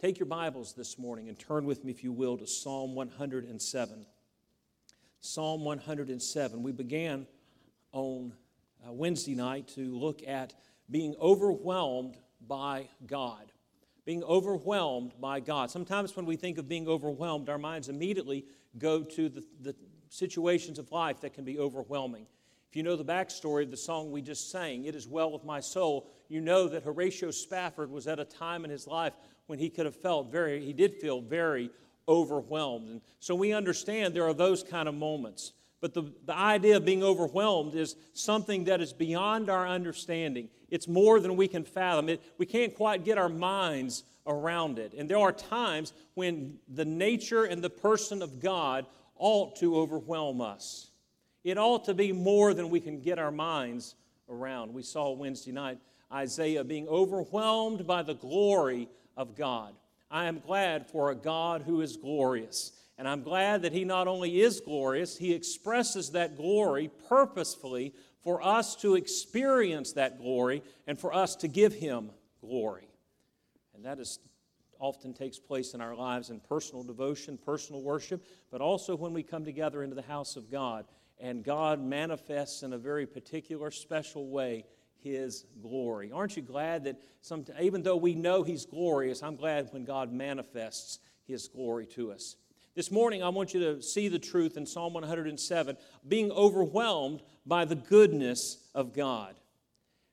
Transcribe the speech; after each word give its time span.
Take 0.00 0.18
your 0.18 0.24
Bibles 0.24 0.72
this 0.72 0.98
morning 0.98 1.28
and 1.28 1.38
turn 1.38 1.66
with 1.66 1.84
me, 1.84 1.90
if 1.92 2.02
you 2.02 2.10
will, 2.10 2.38
to 2.38 2.46
Psalm 2.46 2.94
107. 2.94 4.06
Psalm 5.20 5.62
107. 5.62 6.62
We 6.62 6.72
began 6.72 7.26
on 7.92 8.32
uh, 8.82 8.92
Wednesday 8.92 9.34
night 9.34 9.68
to 9.74 9.94
look 9.94 10.26
at 10.26 10.54
being 10.90 11.14
overwhelmed 11.20 12.16
by 12.48 12.88
God. 13.06 13.52
Being 14.06 14.24
overwhelmed 14.24 15.12
by 15.20 15.38
God. 15.38 15.70
Sometimes 15.70 16.16
when 16.16 16.24
we 16.24 16.36
think 16.36 16.56
of 16.56 16.66
being 16.66 16.88
overwhelmed, 16.88 17.50
our 17.50 17.58
minds 17.58 17.90
immediately 17.90 18.46
go 18.78 19.02
to 19.02 19.28
the, 19.28 19.44
the 19.60 19.76
situations 20.08 20.78
of 20.78 20.90
life 20.92 21.20
that 21.20 21.34
can 21.34 21.44
be 21.44 21.58
overwhelming. 21.58 22.26
If 22.70 22.76
you 22.76 22.84
know 22.84 22.96
the 22.96 23.04
backstory 23.04 23.64
of 23.64 23.70
the 23.72 23.76
song 23.76 24.12
we 24.12 24.22
just 24.22 24.50
sang, 24.50 24.84
It 24.84 24.94
Is 24.94 25.08
Well 25.08 25.32
With 25.32 25.44
My 25.44 25.58
Soul, 25.58 26.08
you 26.28 26.40
know 26.40 26.68
that 26.68 26.84
Horatio 26.84 27.32
Spafford 27.32 27.90
was 27.90 28.06
at 28.06 28.20
a 28.20 28.24
time 28.24 28.64
in 28.64 28.70
his 28.70 28.86
life 28.86 29.12
when 29.50 29.58
he 29.58 29.68
could 29.68 29.84
have 29.84 29.96
felt 29.96 30.30
very, 30.30 30.64
he 30.64 30.72
did 30.72 30.94
feel 30.94 31.20
very 31.20 31.70
overwhelmed. 32.08 32.88
And 32.88 33.00
so 33.18 33.34
we 33.34 33.52
understand 33.52 34.14
there 34.14 34.28
are 34.28 34.32
those 34.32 34.62
kind 34.62 34.88
of 34.88 34.94
moments. 34.94 35.52
But 35.80 35.92
the, 35.92 36.04
the 36.24 36.36
idea 36.36 36.76
of 36.76 36.84
being 36.84 37.02
overwhelmed 37.02 37.74
is 37.74 37.96
something 38.12 38.64
that 38.64 38.80
is 38.80 38.92
beyond 38.92 39.50
our 39.50 39.66
understanding. 39.66 40.50
It's 40.70 40.86
more 40.86 41.18
than 41.18 41.36
we 41.36 41.48
can 41.48 41.64
fathom. 41.64 42.08
It, 42.08 42.22
we 42.38 42.46
can't 42.46 42.74
quite 42.76 43.04
get 43.04 43.18
our 43.18 43.28
minds 43.28 44.04
around 44.24 44.78
it. 44.78 44.94
And 44.96 45.10
there 45.10 45.18
are 45.18 45.32
times 45.32 45.94
when 46.14 46.58
the 46.68 46.84
nature 46.84 47.44
and 47.44 47.60
the 47.60 47.70
person 47.70 48.22
of 48.22 48.38
God 48.38 48.86
ought 49.16 49.56
to 49.56 49.78
overwhelm 49.78 50.40
us. 50.40 50.90
It 51.42 51.58
ought 51.58 51.86
to 51.86 51.94
be 51.94 52.12
more 52.12 52.54
than 52.54 52.70
we 52.70 52.78
can 52.78 53.00
get 53.00 53.18
our 53.18 53.32
minds 53.32 53.96
around. 54.28 54.72
We 54.72 54.82
saw 54.82 55.10
Wednesday 55.10 55.50
night 55.50 55.78
Isaiah 56.12 56.64
being 56.64 56.88
overwhelmed 56.88 57.86
by 57.86 58.02
the 58.02 58.14
glory 58.14 58.88
of 59.16 59.36
God. 59.36 59.74
I 60.10 60.26
am 60.26 60.40
glad 60.40 60.88
for 60.88 61.10
a 61.10 61.14
God 61.14 61.62
who 61.62 61.80
is 61.80 61.96
glorious. 61.96 62.72
And 62.98 63.08
I'm 63.08 63.22
glad 63.22 63.62
that 63.62 63.72
He 63.72 63.84
not 63.84 64.08
only 64.08 64.40
is 64.40 64.60
glorious, 64.60 65.16
He 65.16 65.32
expresses 65.32 66.10
that 66.10 66.36
glory 66.36 66.90
purposefully 67.08 67.94
for 68.22 68.44
us 68.44 68.76
to 68.76 68.96
experience 68.96 69.92
that 69.92 70.18
glory 70.18 70.62
and 70.86 70.98
for 70.98 71.14
us 71.14 71.36
to 71.36 71.48
give 71.48 71.74
Him 71.74 72.10
glory. 72.40 72.88
And 73.74 73.84
that 73.84 73.98
is 73.98 74.18
often 74.78 75.12
takes 75.12 75.38
place 75.38 75.74
in 75.74 75.80
our 75.80 75.94
lives 75.94 76.30
in 76.30 76.40
personal 76.40 76.82
devotion, 76.82 77.38
personal 77.38 77.82
worship, 77.82 78.24
but 78.50 78.60
also 78.60 78.96
when 78.96 79.12
we 79.12 79.22
come 79.22 79.44
together 79.44 79.82
into 79.82 79.94
the 79.94 80.02
house 80.02 80.36
of 80.36 80.50
God 80.50 80.86
and 81.18 81.44
God 81.44 81.82
manifests 81.82 82.62
in 82.62 82.72
a 82.72 82.78
very 82.78 83.06
particular, 83.06 83.70
special 83.70 84.28
way 84.28 84.64
his 85.02 85.44
glory. 85.62 86.12
Aren't 86.12 86.36
you 86.36 86.42
glad 86.42 86.84
that 86.84 87.00
some, 87.20 87.44
even 87.60 87.82
though 87.82 87.96
we 87.96 88.14
know 88.14 88.42
he's 88.42 88.66
glorious, 88.66 89.22
I'm 89.22 89.36
glad 89.36 89.68
when 89.72 89.84
God 89.84 90.12
manifests 90.12 90.98
his 91.26 91.48
glory 91.48 91.86
to 91.86 92.12
us. 92.12 92.36
This 92.74 92.90
morning, 92.90 93.22
I 93.22 93.28
want 93.28 93.52
you 93.52 93.60
to 93.60 93.82
see 93.82 94.08
the 94.08 94.18
truth 94.18 94.56
in 94.56 94.64
Psalm 94.64 94.92
107 94.94 95.76
being 96.06 96.30
overwhelmed 96.30 97.22
by 97.44 97.64
the 97.64 97.74
goodness 97.74 98.58
of 98.74 98.92
God. 98.94 99.34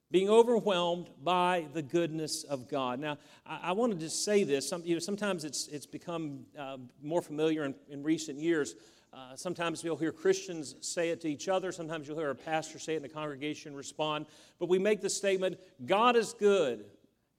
Being 0.09 0.29
overwhelmed 0.29 1.09
by 1.23 1.67
the 1.73 1.81
goodness 1.81 2.43
of 2.43 2.69
God. 2.69 2.99
Now, 2.99 3.17
I, 3.45 3.59
I 3.63 3.71
wanted 3.73 3.99
to 3.99 4.09
say 4.09 4.43
this. 4.43 4.67
Some, 4.67 4.81
you 4.85 4.95
know, 4.95 4.99
sometimes 4.99 5.43
it's, 5.43 5.67
it's 5.67 5.85
become 5.85 6.45
uh, 6.57 6.77
more 7.01 7.21
familiar 7.21 7.63
in, 7.65 7.75
in 7.89 8.03
recent 8.03 8.39
years 8.39 8.73
uh, 9.13 9.35
sometimes 9.35 9.83
you'll 9.83 9.95
hear 9.95 10.11
Christians 10.11 10.75
say 10.81 11.09
it 11.09 11.21
to 11.21 11.27
each 11.27 11.47
other. 11.47 11.71
Sometimes 11.71 12.07
you'll 12.07 12.17
hear 12.17 12.29
a 12.29 12.35
pastor 12.35 12.77
say 12.77 12.93
it 12.93 12.97
in 12.97 13.03
the 13.03 13.09
congregation 13.09 13.75
respond. 13.75 14.25
But 14.59 14.69
we 14.69 14.79
make 14.79 15.01
the 15.01 15.09
statement, 15.09 15.57
God 15.85 16.15
is 16.15 16.33
good. 16.33 16.85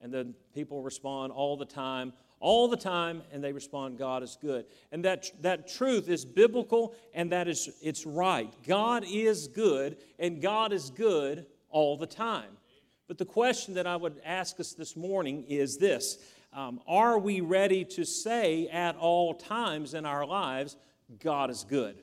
And 0.01 0.13
then 0.13 0.33
people 0.53 0.81
respond 0.81 1.31
all 1.33 1.57
the 1.57 1.65
time, 1.65 2.13
all 2.39 2.67
the 2.67 2.77
time, 2.77 3.21
and 3.31 3.43
they 3.43 3.51
respond, 3.51 3.97
God 3.97 4.23
is 4.23 4.37
good. 4.41 4.65
And 4.91 5.03
that, 5.05 5.29
that 5.41 5.67
truth 5.67 6.09
is 6.09 6.23
biblical 6.23 6.95
and 7.13 7.31
that 7.31 7.47
is 7.47 7.69
it's 7.81 8.05
right. 8.05 8.51
God 8.65 9.03
is 9.07 9.47
good, 9.47 9.97
and 10.17 10.41
God 10.41 10.71
is 10.71 10.89
good 10.89 11.45
all 11.69 11.97
the 11.97 12.07
time. 12.07 12.57
But 13.07 13.17
the 13.17 13.25
question 13.25 13.73
that 13.73 13.87
I 13.87 13.95
would 13.95 14.21
ask 14.23 14.59
us 14.59 14.73
this 14.73 14.95
morning 14.95 15.43
is 15.49 15.77
this 15.77 16.17
um, 16.53 16.79
Are 16.87 17.19
we 17.19 17.41
ready 17.41 17.83
to 17.85 18.05
say 18.05 18.67
at 18.69 18.95
all 18.95 19.33
times 19.33 19.93
in 19.93 20.05
our 20.05 20.25
lives, 20.25 20.77
God 21.17 21.49
is 21.49 21.65
good. 21.67 21.97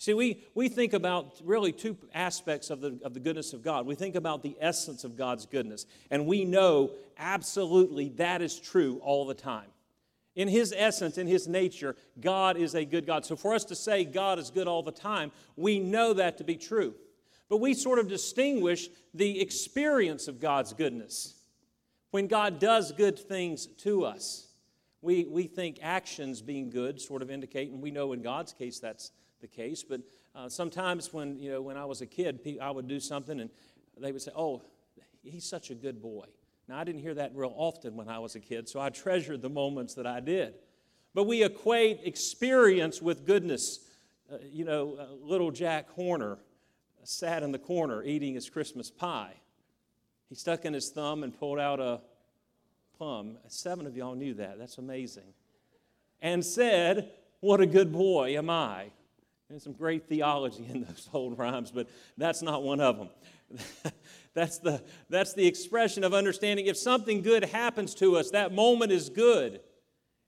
See, 0.00 0.14
we, 0.14 0.44
we 0.54 0.68
think 0.68 0.92
about 0.92 1.40
really 1.42 1.72
two 1.72 1.96
aspects 2.14 2.70
of 2.70 2.80
the, 2.80 3.00
of 3.02 3.14
the 3.14 3.20
goodness 3.20 3.52
of 3.52 3.62
God. 3.62 3.84
We 3.84 3.96
think 3.96 4.14
about 4.14 4.44
the 4.44 4.56
essence 4.60 5.02
of 5.02 5.16
God's 5.16 5.44
goodness, 5.44 5.86
and 6.10 6.26
we 6.26 6.44
know 6.44 6.92
absolutely 7.18 8.10
that 8.10 8.40
is 8.40 8.60
true 8.60 9.00
all 9.02 9.26
the 9.26 9.34
time. 9.34 9.66
In 10.36 10.46
His 10.46 10.72
essence, 10.76 11.18
in 11.18 11.26
His 11.26 11.48
nature, 11.48 11.96
God 12.20 12.56
is 12.56 12.76
a 12.76 12.84
good 12.84 13.06
God. 13.06 13.26
So 13.26 13.34
for 13.34 13.54
us 13.54 13.64
to 13.64 13.74
say 13.74 14.04
God 14.04 14.38
is 14.38 14.50
good 14.50 14.68
all 14.68 14.84
the 14.84 14.92
time, 14.92 15.32
we 15.56 15.80
know 15.80 16.12
that 16.12 16.38
to 16.38 16.44
be 16.44 16.56
true. 16.56 16.94
But 17.48 17.56
we 17.56 17.74
sort 17.74 17.98
of 17.98 18.08
distinguish 18.08 18.88
the 19.14 19.40
experience 19.40 20.28
of 20.28 20.38
God's 20.38 20.72
goodness 20.74 21.34
when 22.10 22.26
God 22.26 22.60
does 22.60 22.92
good 22.92 23.18
things 23.18 23.66
to 23.78 24.04
us. 24.04 24.47
We, 25.00 25.24
we 25.26 25.44
think 25.44 25.78
actions 25.82 26.42
being 26.42 26.70
good 26.70 27.00
sort 27.00 27.22
of 27.22 27.30
indicate, 27.30 27.70
and 27.70 27.80
we 27.80 27.90
know 27.90 28.12
in 28.12 28.22
God's 28.22 28.52
case 28.52 28.80
that's 28.80 29.12
the 29.40 29.46
case, 29.46 29.84
but 29.84 30.00
uh, 30.34 30.48
sometimes 30.48 31.12
when, 31.12 31.38
you 31.38 31.50
know, 31.50 31.62
when 31.62 31.76
I 31.76 31.84
was 31.84 32.00
a 32.00 32.06
kid, 32.06 32.40
I 32.60 32.70
would 32.70 32.88
do 32.88 32.98
something 32.98 33.40
and 33.40 33.50
they 34.00 34.12
would 34.12 34.22
say, 34.22 34.32
oh, 34.36 34.62
he's 35.22 35.44
such 35.44 35.70
a 35.70 35.74
good 35.74 36.02
boy. 36.02 36.26
Now, 36.68 36.78
I 36.78 36.84
didn't 36.84 37.00
hear 37.00 37.14
that 37.14 37.32
real 37.34 37.54
often 37.56 37.96
when 37.96 38.08
I 38.08 38.18
was 38.18 38.34
a 38.34 38.40
kid, 38.40 38.68
so 38.68 38.80
I 38.80 38.90
treasured 38.90 39.40
the 39.40 39.48
moments 39.48 39.94
that 39.94 40.06
I 40.06 40.20
did. 40.20 40.54
But 41.14 41.24
we 41.24 41.42
equate 41.42 42.00
experience 42.04 43.00
with 43.00 43.24
goodness. 43.24 43.80
Uh, 44.30 44.36
you 44.50 44.64
know, 44.64 44.96
uh, 44.98 45.06
little 45.22 45.50
Jack 45.50 45.88
Horner 45.90 46.38
sat 47.04 47.42
in 47.42 47.52
the 47.52 47.58
corner 47.58 48.02
eating 48.02 48.34
his 48.34 48.50
Christmas 48.50 48.90
pie. 48.90 49.34
He 50.28 50.34
stuck 50.34 50.66
in 50.66 50.74
his 50.74 50.90
thumb 50.90 51.24
and 51.24 51.36
pulled 51.36 51.58
out 51.58 51.80
a 51.80 52.02
Seven 53.48 53.86
of 53.86 53.96
y'all 53.96 54.14
knew 54.14 54.34
that. 54.34 54.58
That's 54.58 54.78
amazing. 54.78 55.34
And 56.20 56.44
said, 56.44 57.10
What 57.40 57.60
a 57.60 57.66
good 57.66 57.92
boy 57.92 58.36
am 58.36 58.50
I. 58.50 58.90
There's 59.48 59.62
some 59.62 59.72
great 59.72 60.08
theology 60.08 60.66
in 60.68 60.82
those 60.82 61.08
old 61.14 61.38
rhymes, 61.38 61.70
but 61.70 61.88
that's 62.16 62.42
not 62.42 62.62
one 62.62 62.80
of 62.80 62.98
them. 62.98 63.08
that's, 64.34 64.58
the, 64.58 64.82
that's 65.08 65.32
the 65.34 65.46
expression 65.46 66.04
of 66.04 66.12
understanding 66.12 66.66
if 66.66 66.76
something 66.76 67.22
good 67.22 67.44
happens 67.44 67.94
to 67.96 68.16
us, 68.16 68.30
that 68.30 68.52
moment 68.52 68.92
is 68.92 69.08
good. 69.08 69.60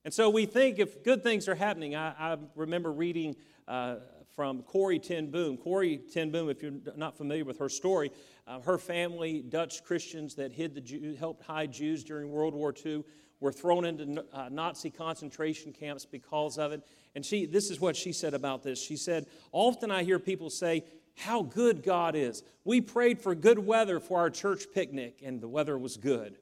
And 0.05 0.15
so 0.15 0.31
we 0.31 0.47
think 0.47 0.79
if 0.79 1.03
good 1.05 1.23
things 1.23 1.49
are 1.49 1.55
happening, 1.55 1.95
I, 1.95 2.15
I 2.19 2.39
remember 2.55 2.93
reading 2.93 3.37
uh, 3.69 3.97
from 4.35 4.63
Corrie 4.63 4.99
ten 4.99 5.31
Boom. 5.31 5.59
Corrie 5.59 6.01
ten 6.13 6.31
Boom, 6.31 6.49
if 6.49 6.63
you're 6.63 6.73
not 6.97 7.19
familiar 7.19 7.45
with 7.45 7.59
her 7.59 7.69
story, 7.69 8.11
uh, 8.51 8.61
her 8.61 8.79
family, 8.79 9.43
Dutch 9.43 9.85
Christians 9.85 10.35
that 10.35 10.53
hid 10.53 10.75
the 10.75 10.81
Jew, 10.81 11.15
helped 11.19 11.45
hide 11.45 11.73
Jews 11.73 12.03
during 12.03 12.31
World 12.31 12.55
War 12.55 12.75
II, 12.85 13.05
were 13.39 13.53
thrown 13.53 13.85
into 13.85 14.25
uh, 14.33 14.49
Nazi 14.51 14.91
concentration 14.91 15.73
camps 15.73 16.05
because 16.05 16.59
of 16.59 16.73
it. 16.73 16.83
And 17.15 17.25
she, 17.25 17.47
this 17.47 17.71
is 17.71 17.81
what 17.81 17.97
she 17.97 18.13
said 18.13 18.35
about 18.35 18.63
this. 18.63 18.83
She 18.83 18.97
said, 18.97 19.27
Often 19.53 19.93
I 19.93 20.03
hear 20.03 20.19
people 20.19 20.51
say, 20.51 20.85
how 21.17 21.43
good 21.43 21.83
God 21.83 22.15
is. 22.15 22.43
We 22.65 22.81
prayed 22.81 23.21
for 23.21 23.35
good 23.35 23.59
weather 23.59 24.01
for 24.01 24.19
our 24.19 24.31
church 24.31 24.65
picnic, 24.73 25.21
and 25.25 25.41
the 25.41 25.49
weather 25.49 25.77
was 25.77 25.97
good. 25.97 26.39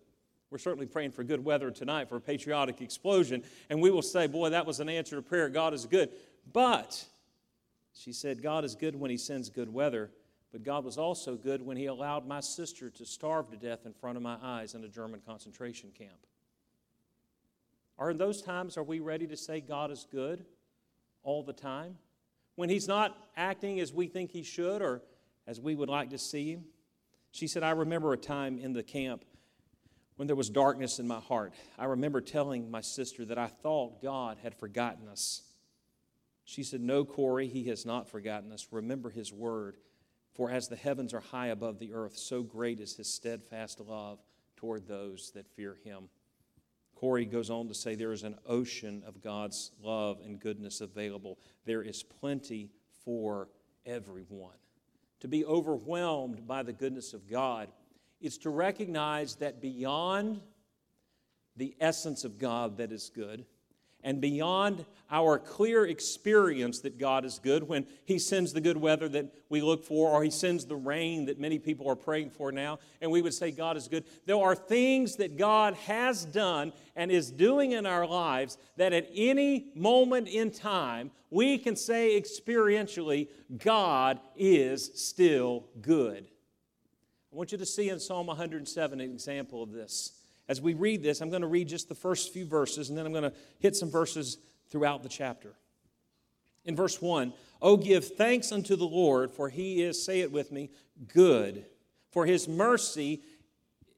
We're 0.50 0.58
certainly 0.58 0.86
praying 0.86 1.12
for 1.12 1.24
good 1.24 1.44
weather 1.44 1.70
tonight 1.70 2.08
for 2.08 2.16
a 2.16 2.20
patriotic 2.20 2.80
explosion, 2.80 3.42
and 3.68 3.82
we 3.82 3.90
will 3.90 4.02
say, 4.02 4.26
Boy, 4.26 4.50
that 4.50 4.66
was 4.66 4.80
an 4.80 4.88
answer 4.88 5.16
to 5.16 5.22
prayer. 5.22 5.48
God 5.48 5.74
is 5.74 5.84
good. 5.84 6.10
But 6.52 7.04
she 7.92 8.12
said, 8.12 8.42
God 8.42 8.64
is 8.64 8.74
good 8.74 8.94
when 8.94 9.10
He 9.10 9.18
sends 9.18 9.50
good 9.50 9.72
weather, 9.72 10.10
but 10.52 10.62
God 10.62 10.84
was 10.84 10.98
also 10.98 11.36
good 11.36 11.62
when 11.62 11.76
He 11.76 11.86
allowed 11.86 12.26
my 12.26 12.40
sister 12.40 12.90
to 12.90 13.04
starve 13.04 13.50
to 13.50 13.56
death 13.56 13.86
in 13.86 13.92
front 13.92 14.16
of 14.16 14.22
my 14.22 14.36
eyes 14.42 14.74
in 14.74 14.84
a 14.84 14.88
German 14.88 15.20
concentration 15.26 15.90
camp. 15.96 16.26
Are 17.98 18.10
in 18.10 18.18
those 18.18 18.42
times, 18.42 18.76
are 18.76 18.82
we 18.82 19.00
ready 19.00 19.26
to 19.26 19.36
say 19.36 19.60
God 19.60 19.90
is 19.90 20.06
good 20.10 20.44
all 21.22 21.42
the 21.42 21.52
time? 21.52 21.96
When 22.54 22.68
He's 22.68 22.88
not 22.88 23.16
acting 23.36 23.80
as 23.80 23.92
we 23.92 24.06
think 24.06 24.30
He 24.30 24.42
should 24.42 24.82
or 24.82 25.02
as 25.46 25.60
we 25.60 25.74
would 25.74 25.88
like 25.88 26.10
to 26.10 26.18
see 26.18 26.52
Him? 26.52 26.64
She 27.30 27.46
said, 27.46 27.62
I 27.62 27.70
remember 27.70 28.12
a 28.12 28.18
time 28.18 28.58
in 28.58 28.72
the 28.72 28.82
camp 28.82 29.24
when 30.16 30.26
there 30.26 30.36
was 30.36 30.50
darkness 30.50 30.98
in 30.98 31.06
my 31.06 31.20
heart. 31.20 31.52
I 31.78 31.84
remember 31.84 32.20
telling 32.20 32.70
my 32.70 32.80
sister 32.80 33.24
that 33.26 33.38
I 33.38 33.46
thought 33.46 34.02
God 34.02 34.38
had 34.42 34.54
forgotten 34.54 35.08
us. 35.08 35.42
She 36.44 36.64
said, 36.64 36.80
No, 36.80 37.04
Corrie, 37.04 37.46
he 37.46 37.64
has 37.64 37.86
not 37.86 38.08
forgotten 38.08 38.50
us. 38.52 38.66
Remember 38.70 39.10
his 39.10 39.32
word. 39.32 39.76
For 40.38 40.52
as 40.52 40.68
the 40.68 40.76
heavens 40.76 41.12
are 41.12 41.20
high 41.20 41.48
above 41.48 41.80
the 41.80 41.92
earth, 41.92 42.16
so 42.16 42.44
great 42.44 42.78
is 42.78 42.94
his 42.94 43.12
steadfast 43.12 43.80
love 43.80 44.20
toward 44.56 44.86
those 44.86 45.32
that 45.34 45.50
fear 45.56 45.76
him. 45.82 46.08
Corrie 46.94 47.24
goes 47.24 47.50
on 47.50 47.66
to 47.66 47.74
say 47.74 47.96
there 47.96 48.12
is 48.12 48.22
an 48.22 48.36
ocean 48.46 49.02
of 49.04 49.20
God's 49.20 49.72
love 49.82 50.20
and 50.24 50.38
goodness 50.38 50.80
available. 50.80 51.38
There 51.64 51.82
is 51.82 52.04
plenty 52.04 52.70
for 53.04 53.48
everyone. 53.84 54.54
To 55.20 55.28
be 55.28 55.44
overwhelmed 55.44 56.46
by 56.46 56.62
the 56.62 56.72
goodness 56.72 57.14
of 57.14 57.28
God 57.28 57.68
is 58.20 58.38
to 58.38 58.50
recognize 58.50 59.34
that 59.36 59.60
beyond 59.60 60.40
the 61.56 61.74
essence 61.80 62.22
of 62.22 62.38
God 62.38 62.76
that 62.76 62.92
is 62.92 63.10
good 63.12 63.44
and 64.04 64.20
beyond 64.20 64.84
our 65.10 65.38
clear 65.38 65.86
experience 65.86 66.80
that 66.80 66.98
God 66.98 67.24
is 67.24 67.38
good 67.38 67.62
when 67.62 67.86
He 68.04 68.18
sends 68.18 68.52
the 68.52 68.60
good 68.60 68.76
weather 68.76 69.08
that 69.08 69.32
we 69.48 69.62
look 69.62 69.84
for, 69.84 70.10
or 70.10 70.22
He 70.22 70.30
sends 70.30 70.66
the 70.66 70.76
rain 70.76 71.26
that 71.26 71.40
many 71.40 71.58
people 71.58 71.88
are 71.88 71.96
praying 71.96 72.30
for 72.30 72.52
now, 72.52 72.78
and 73.00 73.10
we 73.10 73.22
would 73.22 73.34
say 73.34 73.50
God 73.50 73.76
is 73.76 73.88
good. 73.88 74.04
There 74.26 74.36
are 74.36 74.54
things 74.54 75.16
that 75.16 75.36
God 75.36 75.74
has 75.74 76.24
done 76.24 76.72
and 76.94 77.10
is 77.10 77.30
doing 77.30 77.72
in 77.72 77.86
our 77.86 78.06
lives 78.06 78.58
that 78.76 78.92
at 78.92 79.08
any 79.14 79.72
moment 79.74 80.28
in 80.28 80.50
time 80.50 81.10
we 81.30 81.58
can 81.58 81.76
say 81.76 82.20
experientially, 82.20 83.28
God 83.58 84.20
is 84.36 84.90
still 84.94 85.64
good. 85.80 86.26
I 87.32 87.36
want 87.36 87.52
you 87.52 87.58
to 87.58 87.66
see 87.66 87.90
in 87.90 88.00
Psalm 88.00 88.26
107 88.26 89.00
an 89.00 89.10
example 89.10 89.62
of 89.62 89.72
this 89.72 90.17
as 90.48 90.60
we 90.60 90.74
read 90.74 91.02
this, 91.02 91.20
I'm 91.20 91.30
going 91.30 91.42
to 91.42 91.48
read 91.48 91.68
just 91.68 91.88
the 91.88 91.94
first 91.94 92.32
few 92.32 92.46
verses, 92.46 92.88
and 92.88 92.96
then 92.96 93.04
I'm 93.06 93.12
going 93.12 93.30
to 93.30 93.34
hit 93.58 93.76
some 93.76 93.90
verses 93.90 94.38
throughout 94.70 95.02
the 95.02 95.08
chapter. 95.08 95.54
In 96.64 96.74
verse 96.74 97.00
1, 97.00 97.32
Oh, 97.60 97.76
give 97.76 98.04
thanks 98.16 98.52
unto 98.52 98.76
the 98.76 98.86
Lord, 98.86 99.30
for 99.30 99.48
he 99.48 99.82
is, 99.82 100.02
say 100.02 100.20
it 100.20 100.30
with 100.30 100.52
me, 100.52 100.70
good, 101.12 101.66
for 102.10 102.24
his 102.24 102.46
mercy 102.46 103.22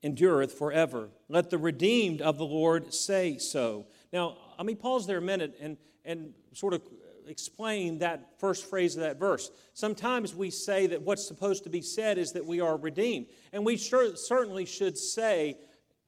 endureth 0.03 0.53
forever. 0.53 1.11
Let 1.29 1.51
the 1.51 1.59
redeemed 1.59 2.23
of 2.23 2.39
the 2.39 2.47
Lord 2.47 2.95
say 2.95 3.39
so. 3.39 3.87
Now, 4.13 4.37
let 4.57 4.67
me 4.67 4.75
pause 4.75 5.07
there 5.07 5.19
a 5.19 5.23
minute 5.23 5.57
and, 5.61 5.77
and 6.05 6.33
sort 6.55 6.73
of 6.73 6.83
explain 7.27 7.99
that 7.99 8.39
first 8.39 8.69
phrase 8.69 8.97
of 8.97 9.03
that 9.03 9.19
verse. 9.19 9.51
Sometimes 9.75 10.35
we 10.35 10.51
say 10.51 10.87
that 10.89 11.03
what's 11.03 11.27
supposed 11.27 11.65
to 11.65 11.71
be 11.71 11.83
said 11.83 12.19
is 12.19 12.33
that 12.33 12.45
we 12.45 12.61
are 12.61 12.77
redeemed. 12.77 13.27
And 13.53 13.65
we 13.65 13.77
sure, 13.77 14.17
certainly 14.17 14.65
should 14.65 14.97
say 14.97 15.59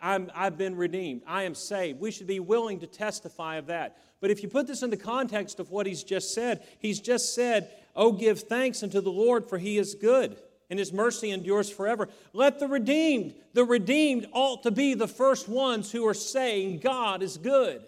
I'm, 0.03 0.33
I've 0.35 0.59
been 0.59 0.77
redeemed. 0.77 1.23
I 1.29 1.45
am 1.45 1.55
saved. 1.55 2.01
We 2.01 2.11
should 2.11 2.27
be 2.27 2.41
willing 2.41 2.81
to 2.81 2.89
testify 2.89 3.57
of 3.57 3.67
that. 3.67 3.97
But 4.21 4.31
if 4.31 4.43
you 4.43 4.49
put 4.49 4.67
this 4.67 4.83
into 4.83 4.97
context 4.97 5.61
of 5.61 5.71
what 5.71 5.87
he's 5.87 6.03
just 6.03 6.35
said, 6.35 6.63
he's 6.81 7.01
just 7.01 7.35
said, 7.35 7.71
Oh, 7.95 8.11
give 8.11 8.41
thanks 8.41 8.83
unto 8.83 9.01
the 9.01 9.13
Lord, 9.13 9.49
for 9.49 9.59
he 9.59 9.79
is 9.79 9.95
good, 9.95 10.37
and 10.71 10.79
his 10.79 10.93
mercy 10.93 11.31
endures 11.31 11.71
forever. 11.71 12.09
Let 12.33 12.59
the 12.59 12.67
redeemed, 12.67 13.35
the 13.53 13.65
redeemed 13.65 14.27
ought 14.33 14.65
to 14.65 14.71
be 14.71 14.95
the 14.95 15.09
first 15.09 15.49
ones 15.49 15.93
who 15.93 16.07
are 16.07 16.15
saying 16.15 16.79
God 16.79 17.23
is 17.23 17.37
good. 17.37 17.83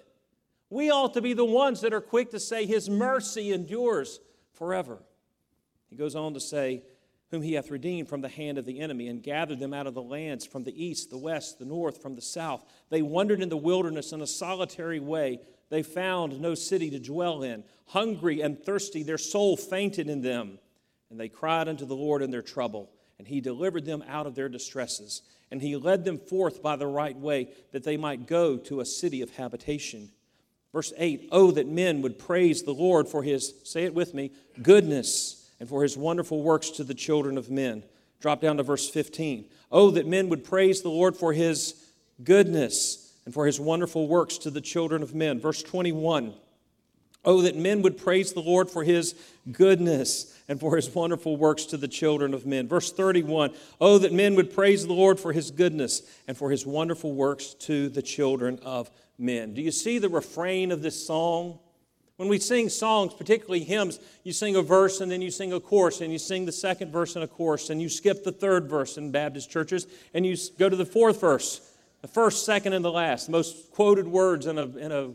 We 0.70 0.90
ought 0.90 1.14
to 1.14 1.22
be 1.22 1.32
the 1.32 1.44
ones 1.44 1.80
that 1.80 1.94
are 1.94 2.00
quick 2.00 2.30
to 2.30 2.40
say 2.40 2.66
his 2.66 2.88
mercy 2.88 3.52
endures 3.52 4.20
forever. 4.52 4.98
He 5.88 5.96
goes 5.96 6.14
on 6.14 6.34
to 6.34 6.40
say, 6.40 6.82
whom 7.34 7.42
he 7.42 7.54
hath 7.54 7.70
redeemed 7.70 8.08
from 8.08 8.20
the 8.20 8.28
hand 8.28 8.58
of 8.58 8.64
the 8.64 8.78
enemy, 8.78 9.08
and 9.08 9.20
gathered 9.20 9.58
them 9.58 9.74
out 9.74 9.88
of 9.88 9.94
the 9.94 10.02
lands 10.02 10.46
from 10.46 10.62
the 10.62 10.84
east, 10.84 11.10
the 11.10 11.18
west, 11.18 11.58
the 11.58 11.64
north, 11.64 12.00
from 12.00 12.14
the 12.14 12.22
south. 12.22 12.64
They 12.90 13.02
wandered 13.02 13.42
in 13.42 13.48
the 13.48 13.56
wilderness 13.56 14.12
in 14.12 14.20
a 14.20 14.26
solitary 14.26 15.00
way. 15.00 15.40
They 15.68 15.82
found 15.82 16.40
no 16.40 16.54
city 16.54 16.90
to 16.90 17.00
dwell 17.00 17.42
in. 17.42 17.64
Hungry 17.86 18.40
and 18.40 18.56
thirsty, 18.56 19.02
their 19.02 19.18
soul 19.18 19.56
fainted 19.56 20.08
in 20.08 20.22
them. 20.22 20.60
And 21.10 21.18
they 21.18 21.28
cried 21.28 21.66
unto 21.66 21.84
the 21.84 21.96
Lord 21.96 22.22
in 22.22 22.30
their 22.30 22.40
trouble, 22.40 22.92
and 23.18 23.26
he 23.26 23.40
delivered 23.40 23.84
them 23.84 24.04
out 24.06 24.28
of 24.28 24.36
their 24.36 24.48
distresses. 24.48 25.22
And 25.50 25.60
he 25.60 25.74
led 25.74 26.04
them 26.04 26.18
forth 26.18 26.62
by 26.62 26.76
the 26.76 26.86
right 26.86 27.16
way, 27.16 27.48
that 27.72 27.82
they 27.82 27.96
might 27.96 28.28
go 28.28 28.58
to 28.58 28.80
a 28.80 28.86
city 28.86 29.22
of 29.22 29.30
habitation. 29.30 30.12
Verse 30.72 30.92
8 30.96 31.30
Oh, 31.32 31.50
that 31.50 31.66
men 31.66 32.00
would 32.02 32.16
praise 32.16 32.62
the 32.62 32.72
Lord 32.72 33.08
for 33.08 33.24
his, 33.24 33.54
say 33.64 33.82
it 33.82 33.94
with 33.94 34.14
me, 34.14 34.30
goodness 34.62 35.43
and 35.60 35.68
for 35.68 35.82
his 35.82 35.96
wonderful 35.96 36.42
works 36.42 36.70
to 36.70 36.84
the 36.84 36.94
children 36.94 37.38
of 37.38 37.50
men. 37.50 37.82
Drop 38.20 38.40
down 38.40 38.56
to 38.56 38.62
verse 38.62 38.88
15. 38.88 39.44
Oh, 39.70 39.90
that 39.90 40.06
men 40.06 40.28
would 40.28 40.44
praise 40.44 40.82
the 40.82 40.88
Lord 40.88 41.16
for 41.16 41.32
his 41.32 41.74
goodness 42.22 43.12
and 43.24 43.34
for 43.34 43.46
his 43.46 43.58
wonderful 43.58 44.08
works 44.08 44.38
to 44.38 44.50
the 44.50 44.60
children 44.60 45.02
of 45.02 45.14
men. 45.14 45.40
Verse 45.40 45.62
21. 45.62 46.34
Oh, 47.24 47.42
that 47.42 47.56
men 47.56 47.82
would 47.82 47.96
praise 47.96 48.32
the 48.32 48.40
Lord 48.40 48.70
for 48.70 48.84
his 48.84 49.14
goodness 49.50 50.38
and 50.46 50.60
for 50.60 50.76
his 50.76 50.94
wonderful 50.94 51.36
works 51.36 51.64
to 51.66 51.76
the 51.76 51.88
children 51.88 52.34
of 52.34 52.44
men. 52.44 52.68
Verse 52.68 52.92
31. 52.92 53.54
Oh, 53.80 53.98
that 53.98 54.12
men 54.12 54.34
would 54.34 54.54
praise 54.54 54.86
the 54.86 54.92
Lord 54.92 55.18
for 55.18 55.32
his 55.32 55.50
goodness 55.50 56.02
and 56.28 56.36
for 56.36 56.50
his 56.50 56.66
wonderful 56.66 57.12
works 57.14 57.54
to 57.60 57.88
the 57.88 58.02
children 58.02 58.58
of 58.62 58.90
men. 59.18 59.54
Do 59.54 59.62
you 59.62 59.70
see 59.70 59.98
the 59.98 60.08
refrain 60.08 60.70
of 60.70 60.82
this 60.82 61.06
song? 61.06 61.58
When 62.16 62.28
we 62.28 62.38
sing 62.38 62.68
songs, 62.68 63.12
particularly 63.12 63.64
hymns, 63.64 63.98
you 64.22 64.32
sing 64.32 64.54
a 64.54 64.62
verse 64.62 65.00
and 65.00 65.10
then 65.10 65.20
you 65.20 65.32
sing 65.32 65.52
a 65.52 65.58
chorus, 65.58 66.00
and 66.00 66.12
you 66.12 66.18
sing 66.18 66.44
the 66.44 66.52
second 66.52 66.92
verse 66.92 67.16
and 67.16 67.24
a 67.24 67.28
chorus, 67.28 67.70
and 67.70 67.82
you 67.82 67.88
skip 67.88 68.22
the 68.22 68.30
third 68.30 68.68
verse 68.68 68.96
in 68.96 69.10
Baptist 69.10 69.50
churches, 69.50 69.88
and 70.12 70.24
you 70.24 70.36
go 70.58 70.68
to 70.68 70.76
the 70.76 70.86
fourth 70.86 71.20
verse, 71.20 71.72
the 72.02 72.08
first, 72.08 72.46
second, 72.46 72.72
and 72.72 72.84
the 72.84 72.92
last, 72.92 73.26
the 73.26 73.32
most 73.32 73.72
quoted 73.72 74.06
words 74.06 74.46
in 74.46 74.58
a, 74.58 74.66
in 74.76 74.92
a 74.92 75.10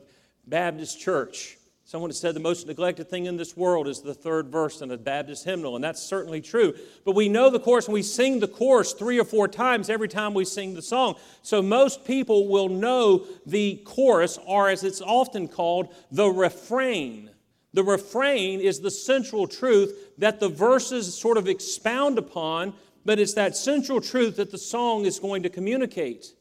Baptist 0.45 0.99
church. 0.99 1.58
Someone 1.89 2.11
has 2.11 2.19
said 2.19 2.35
the 2.35 2.39
most 2.39 2.67
neglected 2.67 3.09
thing 3.09 3.25
in 3.25 3.35
this 3.35 3.57
world 3.57 3.87
is 3.87 3.99
the 3.99 4.13
third 4.13 4.49
verse 4.49 4.81
in 4.81 4.91
a 4.91 4.97
Baptist 4.97 5.43
hymnal, 5.43 5.73
and 5.73 5.83
that's 5.83 5.99
certainly 5.99 6.39
true. 6.39 6.75
But 7.03 7.15
we 7.15 7.29
know 7.29 7.49
the 7.49 7.59
chorus, 7.59 7.87
and 7.87 7.95
we 7.95 8.03
sing 8.03 8.39
the 8.39 8.47
chorus 8.47 8.93
three 8.93 9.19
or 9.19 9.23
four 9.23 9.47
times 9.47 9.89
every 9.89 10.07
time 10.07 10.35
we 10.35 10.45
sing 10.45 10.75
the 10.75 10.83
song. 10.83 11.15
So 11.41 11.63
most 11.63 12.05
people 12.05 12.47
will 12.47 12.69
know 12.69 13.25
the 13.43 13.81
chorus, 13.85 14.37
or 14.45 14.69
as 14.69 14.83
it's 14.83 15.01
often 15.01 15.47
called, 15.47 15.91
the 16.11 16.29
refrain. 16.29 17.31
The 17.73 17.83
refrain 17.83 18.59
is 18.59 18.81
the 18.81 18.91
central 18.91 19.47
truth 19.47 20.11
that 20.19 20.39
the 20.39 20.49
verses 20.49 21.19
sort 21.19 21.37
of 21.37 21.47
expound 21.47 22.19
upon, 22.19 22.75
but 23.03 23.17
it's 23.17 23.33
that 23.33 23.57
central 23.57 23.99
truth 23.99 24.35
that 24.35 24.51
the 24.51 24.59
song 24.59 25.05
is 25.05 25.17
going 25.17 25.41
to 25.41 25.49
communicate. 25.49 26.35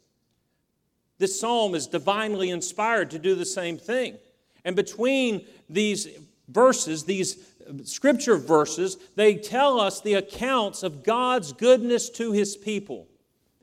This 1.16 1.40
psalm 1.40 1.74
is 1.74 1.86
divinely 1.86 2.50
inspired 2.50 3.10
to 3.12 3.18
do 3.18 3.34
the 3.34 3.46
same 3.46 3.78
thing. 3.78 4.18
And 4.64 4.76
between 4.76 5.46
these 5.69 6.08
verses, 6.49 7.05
these 7.05 7.44
scripture 7.84 8.37
verses, 8.37 8.96
they 9.14 9.34
tell 9.37 9.81
us 9.81 10.00
the 10.00 10.14
accounts 10.14 10.82
of 10.82 11.05
God's 11.05 11.52
goodness 11.52 12.10
to 12.10 12.32
his 12.32 12.56
people. 12.56 13.06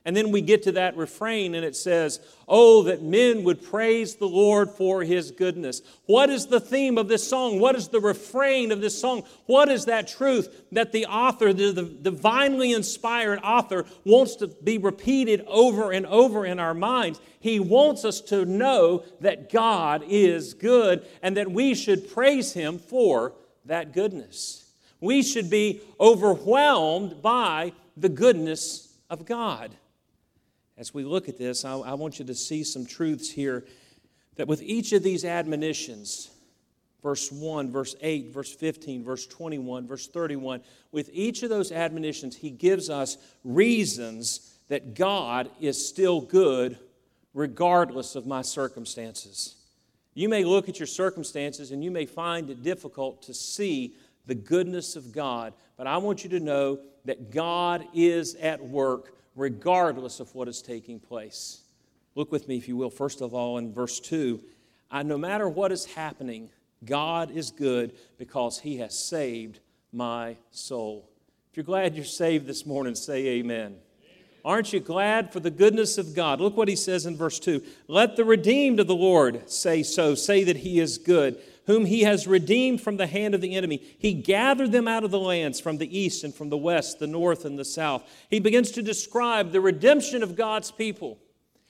And 0.05 0.15
then 0.15 0.31
we 0.31 0.41
get 0.41 0.61
to 0.63 0.73
that 0.73 0.95
refrain 0.95 1.55
and 1.55 1.65
it 1.65 1.75
says, 1.75 2.19
Oh, 2.47 2.83
that 2.83 3.01
men 3.01 3.43
would 3.43 3.63
praise 3.63 4.15
the 4.15 4.27
Lord 4.27 4.69
for 4.69 5.01
his 5.01 5.31
goodness. 5.31 5.81
What 6.05 6.29
is 6.29 6.45
the 6.45 6.59
theme 6.59 6.99
of 6.99 7.07
this 7.07 7.27
song? 7.27 7.59
What 7.59 7.75
is 7.75 7.87
the 7.87 7.99
refrain 7.99 8.71
of 8.71 8.81
this 8.81 9.01
song? 9.01 9.23
What 9.47 9.67
is 9.67 9.85
that 9.85 10.07
truth 10.07 10.65
that 10.71 10.91
the 10.91 11.07
author, 11.07 11.53
the, 11.53 11.71
the 11.71 11.81
divinely 11.81 12.71
inspired 12.71 13.39
author, 13.39 13.85
wants 14.03 14.35
to 14.37 14.47
be 14.47 14.77
repeated 14.77 15.43
over 15.47 15.91
and 15.91 16.05
over 16.05 16.45
in 16.45 16.59
our 16.59 16.75
minds? 16.75 17.19
He 17.39 17.59
wants 17.59 18.05
us 18.05 18.21
to 18.21 18.45
know 18.45 19.03
that 19.21 19.51
God 19.51 20.03
is 20.07 20.53
good 20.53 21.03
and 21.23 21.35
that 21.37 21.49
we 21.49 21.73
should 21.73 22.13
praise 22.13 22.53
him 22.53 22.77
for 22.77 23.33
that 23.65 23.91
goodness. 23.91 24.71
We 25.01 25.23
should 25.23 25.49
be 25.49 25.81
overwhelmed 25.99 27.23
by 27.23 27.73
the 27.97 28.09
goodness 28.09 28.95
of 29.09 29.25
God 29.25 29.71
as 30.77 30.93
we 30.93 31.03
look 31.03 31.29
at 31.29 31.37
this, 31.37 31.63
I, 31.63 31.73
I, 31.73 31.93
want 31.93 32.19
you 32.19 32.25
to 32.25 32.35
see 32.35 32.63
some 32.63 32.85
truths 32.85 33.29
here 33.29 33.65
that 34.35 34.47
with 34.47 34.61
each 34.61 34.91
of 34.91 35.03
these 35.03 35.23
admonitions, 35.23 36.29
verse 37.01 37.31
1, 37.31 37.71
verse 37.71 37.95
8, 38.01 38.33
verse 38.33 38.53
15, 38.53 39.03
verse 39.03 39.25
21, 39.27 39.87
verse 39.87 40.07
31, 40.07 40.61
with 40.91 41.09
each 41.13 41.43
of 41.43 41.49
those 41.49 41.71
admonitions, 41.71 42.35
he 42.35 42.49
gives 42.49 42.89
us 42.89 43.17
reasons 43.43 44.57
that 44.67 44.95
God 44.95 45.49
is 45.61 45.87
still 45.87 46.19
good 46.19 46.77
regardless 47.33 48.15
of 48.15 48.25
my 48.25 48.41
circumstances. 48.41 49.55
You 50.13 50.29
may 50.29 50.43
look 50.43 50.69
at 50.69 50.79
your 50.79 50.87
circumstances 50.87 51.71
and 51.71 51.83
you 51.83 51.91
may 51.91 52.05
find 52.05 52.49
it 52.49 52.63
difficult 52.63 53.21
to 53.23 53.33
see 53.33 53.95
the 54.25 54.35
goodness 54.35 54.95
of 54.95 55.11
God, 55.11 55.53
but 55.77 55.87
I 55.87 55.97
want 55.97 56.23
you 56.23 56.29
to 56.31 56.39
know 56.39 56.79
that 57.05 57.31
God 57.31 57.85
is 57.93 58.35
at 58.35 58.63
work 58.63 59.15
regardless 59.35 60.19
of 60.19 60.33
what 60.33 60.47
is 60.47 60.61
taking 60.61 60.99
place. 60.99 61.61
Look 62.15 62.31
with 62.31 62.47
me, 62.47 62.57
if 62.57 62.67
you 62.67 62.77
will, 62.77 62.89
first 62.89 63.21
of 63.21 63.33
all, 63.33 63.57
in 63.57 63.73
verse 63.73 63.99
2. 63.99 64.41
I, 64.89 65.03
no 65.03 65.17
matter 65.17 65.49
what 65.49 65.71
is 65.71 65.85
happening, 65.85 66.49
God 66.85 67.31
is 67.31 67.51
good 67.51 67.93
because 68.17 68.59
he 68.59 68.77
has 68.77 68.97
saved 68.97 69.59
my 69.91 70.37
soul. 70.51 71.09
If 71.51 71.57
you're 71.57 71.63
glad 71.63 71.95
you're 71.95 72.05
saved 72.05 72.47
this 72.47 72.65
morning, 72.65 72.95
say 72.95 73.27
amen. 73.27 73.77
Aren't 74.45 74.73
you 74.73 74.79
glad 74.79 75.33
for 75.33 75.39
the 75.39 75.49
goodness 75.49 75.97
of 75.97 76.13
God? 76.13 76.39
Look 76.39 76.55
what 76.55 76.67
he 76.67 76.75
says 76.75 77.07
in 77.07 77.17
verse 77.17 77.39
2. 77.39 77.63
Let 77.87 78.15
the 78.15 78.23
redeemed 78.23 78.79
of 78.79 78.85
the 78.85 78.95
Lord 78.95 79.49
say 79.49 79.81
so, 79.81 80.13
say 80.13 80.43
that 80.43 80.57
he 80.57 80.79
is 80.79 80.99
good 80.99 81.41
whom 81.65 81.85
he 81.85 82.01
has 82.01 82.27
redeemed 82.27 82.81
from 82.81 82.97
the 82.97 83.07
hand 83.07 83.33
of 83.33 83.41
the 83.41 83.55
enemy. 83.55 83.81
He 83.97 84.13
gathered 84.13 84.71
them 84.71 84.87
out 84.87 85.03
of 85.03 85.11
the 85.11 85.19
lands 85.19 85.59
from 85.59 85.77
the 85.77 85.97
east 85.97 86.23
and 86.23 86.33
from 86.33 86.49
the 86.49 86.57
west, 86.57 86.99
the 86.99 87.07
north 87.07 87.45
and 87.45 87.57
the 87.57 87.65
south. 87.65 88.03
He 88.29 88.39
begins 88.39 88.71
to 88.71 88.81
describe 88.81 89.51
the 89.51 89.61
redemption 89.61 90.23
of 90.23 90.35
God's 90.35 90.71
people. 90.71 91.19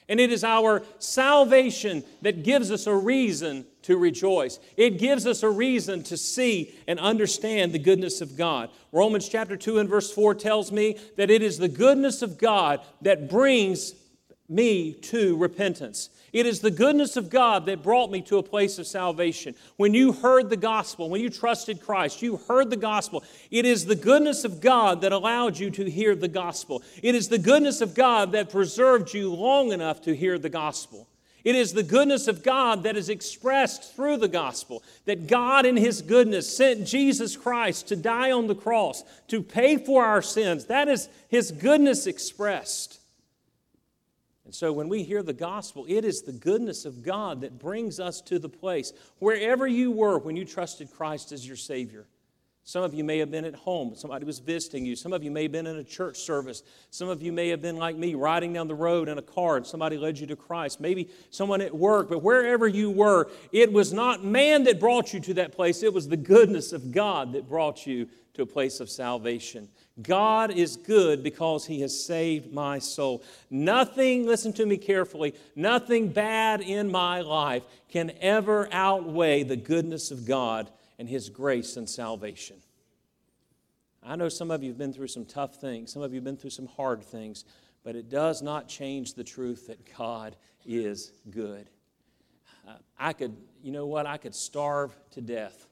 And 0.08 0.20
it 0.20 0.32
is 0.32 0.44
our 0.44 0.84
salvation 1.00 2.04
that 2.22 2.44
gives 2.44 2.72
us 2.72 2.86
a 2.86 2.96
reason 2.96 3.66
to 3.84 3.98
rejoice. 3.98 4.60
It 4.78 5.00
gives 5.00 5.26
us 5.26 5.42
a 5.42 5.50
reason 5.50 6.04
to 6.04 6.18
see 6.18 6.76
and 6.88 7.00
understand 7.00 7.72
the 7.72 7.80
goodness 7.80 8.22
of 8.22 8.38
God. 8.38 8.70
Romans 8.92 9.28
chapter 9.28 9.58
2 9.58 9.80
and 9.80 9.90
verse 9.90 10.12
4 10.12 10.36
tells 10.36 10.72
me 10.72 11.00
that 11.18 11.32
it 11.32 11.42
is 11.42 11.58
the 11.58 11.68
goodness 11.68 12.22
of 12.22 12.38
God 12.38 12.82
that 13.02 13.30
brings 13.30 13.96
me 14.48 14.94
to 14.94 15.38
repentance. 15.38 16.10
It 16.36 16.46
is 16.46 16.60
the 16.60 16.70
goodness 16.70 17.16
of 17.16 17.30
God 17.30 17.66
that 17.68 17.82
brought 17.82 18.12
me 18.12 18.20
to 18.24 18.40
a 18.40 18.44
place 18.44 18.78
of 18.78 18.86
salvation. 18.86 19.56
When 19.78 19.94
you 19.94 20.12
heard 20.12 20.50
the 20.50 20.58
gospel, 20.58 21.10
when 21.10 21.22
you 21.22 21.30
trusted 21.30 21.80
Christ, 21.80 22.22
you 22.22 22.36
heard 22.36 22.70
the 22.70 22.76
gospel. 22.76 23.24
It 23.52 23.64
is 23.64 23.86
the 23.86 23.96
goodness 23.96 24.44
of 24.44 24.60
God 24.60 25.00
that 25.00 25.14
allowed 25.14 25.58
you 25.58 25.72
to 25.72 25.90
hear 25.90 26.14
the 26.14 26.28
gospel. 26.28 26.84
It 27.02 27.16
is 27.16 27.30
the 27.30 27.38
goodness 27.38 27.80
of 27.80 27.96
God 27.96 28.34
that 28.34 28.50
preserved 28.50 29.14
you 29.14 29.34
long 29.34 29.72
enough 29.72 30.02
to 30.02 30.14
hear 30.14 30.38
the 30.38 30.50
gospel. 30.50 31.08
It 31.46 31.56
is 31.56 31.72
the 31.72 31.84
goodness 31.84 32.28
of 32.28 32.44
God 32.44 32.84
that 32.84 32.98
is 32.98 33.08
expressed 33.08 33.96
through 33.96 34.18
the 34.18 34.28
gospel. 34.28 34.84
That 35.06 35.28
God, 35.28 35.66
in 35.66 35.78
His 35.78 36.02
goodness, 36.02 36.58
sent 36.58 36.86
Jesus 36.86 37.38
Christ 37.38 37.88
to 37.88 37.96
die 37.96 38.34
on 38.34 38.48
the 38.48 38.56
cross, 38.56 39.06
to 39.30 39.42
pay 39.42 39.78
for 39.78 40.04
our 40.04 40.22
sins. 40.22 40.66
That 40.66 40.90
is 40.90 41.08
His 41.30 41.52
goodness 41.52 42.08
expressed. 42.08 43.00
And 44.46 44.54
so 44.54 44.72
when 44.72 44.88
we 44.88 45.04
hear 45.04 45.24
the 45.24 45.34
gospel, 45.34 45.86
it 45.90 46.06
is 46.06 46.22
the 46.22 46.32
goodness 46.32 46.86
of 46.86 47.02
God 47.02 47.42
that 47.42 47.60
brings 47.60 48.00
us 48.00 48.22
to 48.22 48.38
the 48.38 48.50
place, 48.50 48.94
wherever 49.18 49.66
you 49.66 49.92
were 49.92 50.20
when 50.20 50.36
you 50.36 50.46
trusted 50.46 50.92
Christ 50.92 51.32
as 51.32 51.46
your 51.46 51.58
Savior. 51.58 52.08
Some 52.68 52.82
of 52.82 52.96
you 52.96 53.04
may 53.04 53.20
have 53.20 53.30
been 53.30 53.46
at 53.46 53.54
home, 53.54 53.94
somebody 53.96 54.26
was 54.26 54.40
visiting 54.40 54.88
you. 54.88 54.96
Some 54.96 55.14
of 55.14 55.24
you 55.24 55.30
may 55.30 55.44
have 55.44 55.52
been 55.52 55.68
in 55.68 55.76
a 55.76 55.84
church 55.84 56.18
service. 56.18 56.64
Some 56.90 57.10
of 57.10 57.22
you 57.22 57.32
may 57.32 57.50
have 57.50 57.62
been 57.62 57.78
like 57.78 57.96
me, 57.96 58.16
riding 58.16 58.54
down 58.54 58.68
the 58.68 58.74
road 58.74 59.08
in 59.08 59.20
a 59.20 59.22
car 59.22 59.58
and 59.58 59.66
somebody 59.68 60.00
led 60.00 60.18
you 60.18 60.26
to 60.26 60.36
Christ. 60.36 60.82
Maybe 60.82 61.12
someone 61.30 61.62
at 61.62 61.76
work, 61.76 62.10
but 62.10 62.24
wherever 62.24 62.68
you 62.68 62.90
were, 62.90 63.30
it 63.52 63.72
was 63.72 63.94
not 63.94 64.26
man 64.26 64.64
that 64.64 64.80
brought 64.80 65.14
you 65.14 65.20
to 65.20 65.36
that 65.36 65.52
place, 65.52 65.84
it 65.84 65.94
was 65.94 66.10
the 66.10 66.18
goodness 66.18 66.74
of 66.74 66.92
God 66.92 67.34
that 67.34 67.48
brought 67.48 67.86
you 67.86 68.10
to 68.34 68.42
a 68.42 68.48
place 68.48 68.80
of 68.80 68.90
salvation. 68.90 69.70
God 70.02 70.50
is 70.50 70.76
good 70.76 71.22
because 71.22 71.68
he 71.68 71.82
has 71.82 72.04
saved 72.04 72.52
my 72.52 72.80
soul. 72.80 73.24
Nothing, 73.52 74.26
listen 74.26 74.52
to 74.54 74.66
me 74.66 74.78
carefully, 74.78 75.36
nothing 75.56 76.08
bad 76.08 76.62
in 76.62 76.92
my 76.92 77.22
life 77.22 77.62
can 77.90 78.12
ever 78.22 78.68
outweigh 78.72 79.44
the 79.44 79.56
goodness 79.56 80.10
of 80.10 80.26
God 80.26 80.72
and 80.98 81.08
His 81.08 81.30
grace 81.30 81.78
and 81.78 81.90
salvation. 81.90 82.58
I 84.04 84.16
know 84.16 84.30
some 84.30 84.52
of 84.52 84.62
you 84.62 84.70
have 84.70 84.78
been 84.78 84.94
through 84.94 85.08
some 85.08 85.26
tough 85.26 85.56
things, 85.56 85.92
some 85.92 86.02
of 86.02 86.12
you 86.14 86.18
have 86.18 86.24
been 86.24 86.38
through 86.38 86.52
some 86.52 86.68
hard 86.68 87.04
things, 87.04 87.44
but 87.84 87.96
it 87.96 88.10
does 88.10 88.42
not 88.42 88.68
change 88.68 89.14
the 89.14 89.24
truth 89.24 89.68
that 89.68 89.80
God 89.98 90.36
is 90.66 91.12
good. 91.30 91.70
Uh, 92.68 92.74
I 92.98 93.14
could, 93.14 93.36
you 93.62 93.72
know 93.72 93.86
what, 93.86 94.06
I 94.06 94.18
could 94.18 94.36
starve 94.36 94.96
to 95.12 95.22
death. 95.22 95.68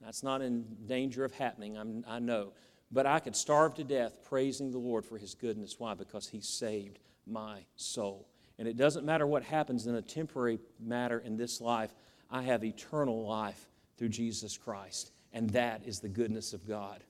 That's 0.00 0.22
not 0.22 0.42
in 0.42 0.64
danger 0.86 1.24
of 1.24 1.32
happening, 1.32 1.76
I'm, 1.76 2.04
I 2.08 2.18
know. 2.18 2.52
But 2.90 3.06
I 3.06 3.20
could 3.20 3.36
starve 3.36 3.74
to 3.74 3.84
death 3.84 4.18
praising 4.28 4.70
the 4.70 4.78
Lord 4.78 5.04
for 5.04 5.16
His 5.16 5.34
goodness. 5.34 5.76
Why? 5.78 5.94
Because 5.94 6.28
He 6.28 6.40
saved 6.40 6.98
my 7.26 7.60
soul. 7.76 8.28
And 8.58 8.68
it 8.68 8.76
doesn't 8.76 9.06
matter 9.06 9.26
what 9.26 9.42
happens 9.42 9.86
in 9.86 9.94
a 9.94 10.02
temporary 10.02 10.58
matter 10.78 11.18
in 11.18 11.36
this 11.36 11.60
life, 11.60 11.94
I 12.30 12.42
have 12.42 12.64
eternal 12.64 13.26
life 13.26 13.68
through 13.96 14.10
Jesus 14.10 14.56
Christ. 14.58 15.12
And 15.32 15.50
that 15.50 15.82
is 15.86 16.00
the 16.00 16.08
goodness 16.08 16.52
of 16.52 16.66
God. 16.66 17.02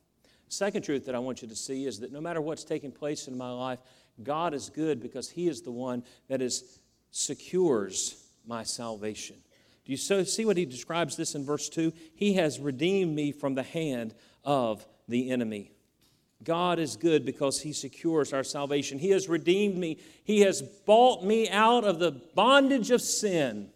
Second 0.49 0.83
truth 0.83 1.07
that 1.07 1.15
I 1.15 1.19
want 1.19 1.43
you 1.43 1.49
to 1.49 1.57
see 1.57 1.87
is 1.87 2.01
that 2.01 2.13
no 2.13 2.21
matter 2.21 2.41
what's 2.41 2.65
taking 2.65 2.93
place 2.93 3.27
in 3.27 3.37
my 3.37 3.51
life, 3.51 3.79
God 4.23 4.53
is 4.55 4.69
good 4.69 5.01
because 5.01 5.31
He 5.31 5.49
is 5.49 5.63
the 5.63 5.71
one 5.71 6.05
that 6.29 6.43
is 6.43 6.81
secures 7.11 8.23
my 8.47 8.63
salvation. 8.63 9.37
Do 9.85 9.93
you 9.93 9.99
so 9.99 10.23
see 10.25 10.45
what 10.45 10.57
he 10.57 10.65
describes 10.65 11.17
this 11.17 11.35
in 11.35 11.45
verse 11.45 11.69
2? 11.69 11.93
He 12.15 12.35
has 12.35 12.61
redeemed 12.61 13.15
me 13.15 13.33
from 13.33 13.55
the 13.55 13.63
hand 13.63 14.15
of 14.45 14.87
the 15.09 15.31
enemy. 15.31 15.73
God 16.45 16.79
is 16.79 16.97
good 16.97 17.25
because 17.25 17.61
He 17.61 17.73
secures 17.73 18.33
our 18.33 18.45
salvation. 18.45 18.99
He 18.99 19.11
has 19.11 19.29
redeemed 19.29 19.77
me. 19.77 19.99
He 20.25 20.41
has 20.41 20.63
bought 20.63 21.25
me 21.25 21.49
out 21.49 21.85
of 21.85 21.99
the 21.99 22.13
bondage 22.13 22.91
of 22.91 23.01
sin. 23.01 23.71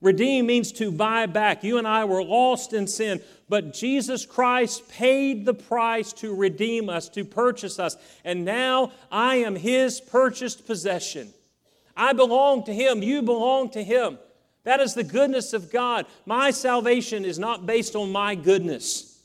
Redeem 0.00 0.46
means 0.46 0.72
to 0.72 0.90
buy 0.90 1.26
back. 1.26 1.62
You 1.62 1.78
and 1.78 1.86
I 1.86 2.04
were 2.06 2.24
lost 2.24 2.72
in 2.72 2.86
sin, 2.86 3.20
but 3.48 3.74
Jesus 3.74 4.24
Christ 4.24 4.88
paid 4.88 5.44
the 5.44 5.54
price 5.54 6.12
to 6.14 6.34
redeem 6.34 6.88
us, 6.88 7.08
to 7.10 7.24
purchase 7.24 7.78
us. 7.78 7.96
And 8.24 8.44
now 8.44 8.92
I 9.12 9.36
am 9.36 9.56
His 9.56 10.00
purchased 10.00 10.66
possession. 10.66 11.32
I 11.96 12.14
belong 12.14 12.64
to 12.64 12.74
Him. 12.74 13.02
You 13.02 13.20
belong 13.20 13.70
to 13.70 13.84
Him. 13.84 14.18
That 14.64 14.80
is 14.80 14.94
the 14.94 15.04
goodness 15.04 15.52
of 15.52 15.70
God. 15.70 16.06
My 16.24 16.50
salvation 16.50 17.24
is 17.24 17.38
not 17.38 17.66
based 17.66 17.94
on 17.94 18.10
my 18.10 18.34
goodness. 18.34 19.18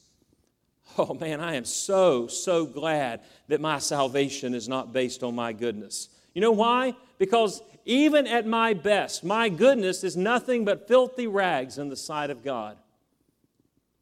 Oh 0.97 1.13
man, 1.13 1.41
I 1.41 1.55
am 1.55 1.65
so, 1.65 2.27
so 2.27 2.65
glad 2.65 3.21
that 3.49 3.59
my 3.59 3.79
salvation 3.79 4.53
is 4.53 4.69
not 4.69 4.93
based 4.93 5.23
on 5.23 5.35
my 5.35 5.51
goodness. 5.51 6.07
You 6.33 6.41
know 6.41 6.53
why? 6.53 6.95
Because 7.17 7.61
even 7.85 8.25
at 8.25 8.47
my 8.47 8.73
best, 8.73 9.23
my 9.23 9.47
goodness 9.47 10.03
is 10.03 10.17
nothing 10.17 10.65
but 10.65 10.87
filthy 10.87 11.27
rags 11.27 11.77
in 11.77 11.89
the 11.89 11.95
sight 11.95 12.31
of 12.31 12.43
God. 12.43 12.77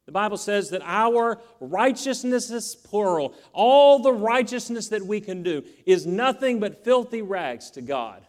The 0.06 0.12
Bible 0.12 0.36
says 0.36 0.70
that 0.70 0.82
our 0.84 1.38
righteousness 1.60 2.50
is 2.50 2.74
plural. 2.74 3.34
All 3.52 3.98
the 4.00 4.12
righteousness 4.12 4.88
that 4.88 5.06
we 5.06 5.20
can 5.20 5.42
do 5.42 5.64
is 5.86 6.06
nothing 6.06 6.60
but 6.60 6.84
filthy 6.84 7.22
rags 7.22 7.70
to 7.72 7.82
God. 7.82 8.22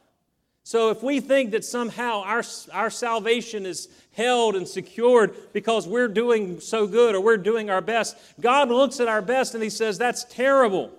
So 0.63 0.89
if 0.89 1.03
we 1.03 1.19
think 1.19 1.51
that 1.51 1.63
somehow 1.63 2.24
our, 2.24 2.43
our 2.71 2.89
salvation 2.89 3.65
is 3.65 3.88
held 4.13 4.55
and 4.55 4.67
secured 4.67 5.35
because 5.53 5.88
we're 5.88 6.07
doing 6.07 6.59
so 6.59 6.88
good 6.88 7.13
or 7.13 7.21
we're 7.21 7.38
doing 7.38 7.69
our 7.69 7.81
best, 7.81 8.17
God 8.39 8.69
looks 8.69 9.00
at 9.00 9.07
our 9.07 9.21
best 9.21 9.53
and 9.53 9.62
He 9.62 9.69
says, 9.69 9.97
that's 9.97 10.24
terrible. 10.24 10.91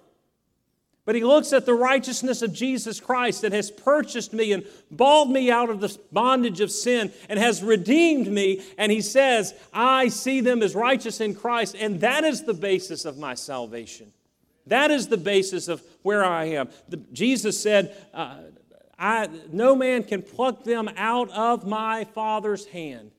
But 1.06 1.14
he 1.14 1.22
looks 1.22 1.52
at 1.52 1.64
the 1.66 1.72
righteousness 1.72 2.42
of 2.42 2.52
Jesus 2.52 2.98
Christ 3.00 3.42
that 3.42 3.52
has 3.52 3.70
purchased 3.70 4.32
me 4.32 4.52
and 4.52 4.66
bought 4.90 5.28
me 5.28 5.52
out 5.52 5.70
of 5.70 5.80
the 5.80 5.96
bondage 6.10 6.60
of 6.60 6.70
sin 6.70 7.12
and 7.28 7.38
has 7.38 7.62
redeemed 7.62 8.26
me. 8.26 8.62
And 8.76 8.90
he 8.90 9.00
says, 9.00 9.54
I 9.72 10.08
see 10.08 10.40
them 10.40 10.64
as 10.64 10.74
righteous 10.74 11.20
in 11.20 11.36
Christ. 11.36 11.76
And 11.78 12.00
that 12.00 12.24
is 12.24 12.42
the 12.42 12.54
basis 12.54 13.04
of 13.04 13.18
my 13.18 13.34
salvation. 13.34 14.12
That 14.66 14.90
is 14.90 15.06
the 15.06 15.16
basis 15.16 15.68
of 15.68 15.80
where 16.02 16.24
I 16.24 16.46
am. 16.46 16.70
The, 16.88 16.96
Jesus 17.12 17.62
said, 17.62 17.96
uh, 18.12 18.38
I, 18.98 19.28
No 19.52 19.76
man 19.76 20.02
can 20.02 20.22
pluck 20.22 20.64
them 20.64 20.90
out 20.96 21.30
of 21.30 21.64
my 21.64 22.02
Father's 22.02 22.66
hand. 22.66 23.12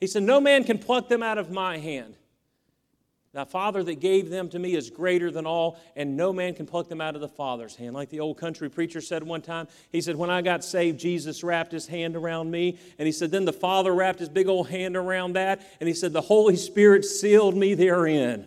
He 0.00 0.06
said, 0.06 0.22
No 0.22 0.40
man 0.40 0.64
can 0.64 0.78
pluck 0.78 1.10
them 1.10 1.22
out 1.22 1.36
of 1.36 1.50
my 1.50 1.76
hand. 1.76 2.14
The 3.36 3.44
Father 3.44 3.82
that 3.82 4.00
gave 4.00 4.30
them 4.30 4.48
to 4.48 4.58
me 4.58 4.74
is 4.74 4.88
greater 4.88 5.30
than 5.30 5.44
all, 5.44 5.78
and 5.94 6.16
no 6.16 6.32
man 6.32 6.54
can 6.54 6.64
pluck 6.64 6.88
them 6.88 7.02
out 7.02 7.14
of 7.14 7.20
the 7.20 7.28
Father's 7.28 7.76
hand. 7.76 7.92
Like 7.92 8.08
the 8.08 8.20
old 8.20 8.38
country 8.38 8.70
preacher 8.70 9.02
said 9.02 9.22
one 9.22 9.42
time, 9.42 9.68
he 9.92 10.00
said, 10.00 10.16
When 10.16 10.30
I 10.30 10.40
got 10.40 10.64
saved, 10.64 10.98
Jesus 10.98 11.44
wrapped 11.44 11.70
his 11.70 11.86
hand 11.86 12.16
around 12.16 12.50
me. 12.50 12.78
And 12.98 13.04
he 13.04 13.12
said, 13.12 13.30
Then 13.30 13.44
the 13.44 13.52
Father 13.52 13.94
wrapped 13.94 14.20
his 14.20 14.30
big 14.30 14.48
old 14.48 14.70
hand 14.70 14.96
around 14.96 15.34
that. 15.34 15.60
And 15.80 15.86
he 15.86 15.92
said, 15.92 16.14
The 16.14 16.22
Holy 16.22 16.56
Spirit 16.56 17.04
sealed 17.04 17.54
me 17.54 17.74
therein. 17.74 18.46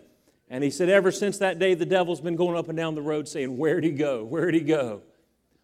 And 0.50 0.63
he 0.63 0.72
said, 0.72 0.89
Ever 0.89 1.12
since 1.12 1.38
that 1.38 1.60
day, 1.60 1.75
the 1.75 1.86
devil's 1.86 2.19
been 2.19 2.36
going 2.36 2.58
up 2.58 2.67
and 2.67 2.75
down 2.75 2.96
the 2.96 3.03
road 3.03 3.27
saying, 3.27 3.60
Where'd 3.60 3.84
he 3.84 3.91
go? 3.91 4.24
Where'd 4.24 4.55
he 4.55 4.62
go? 4.62 5.03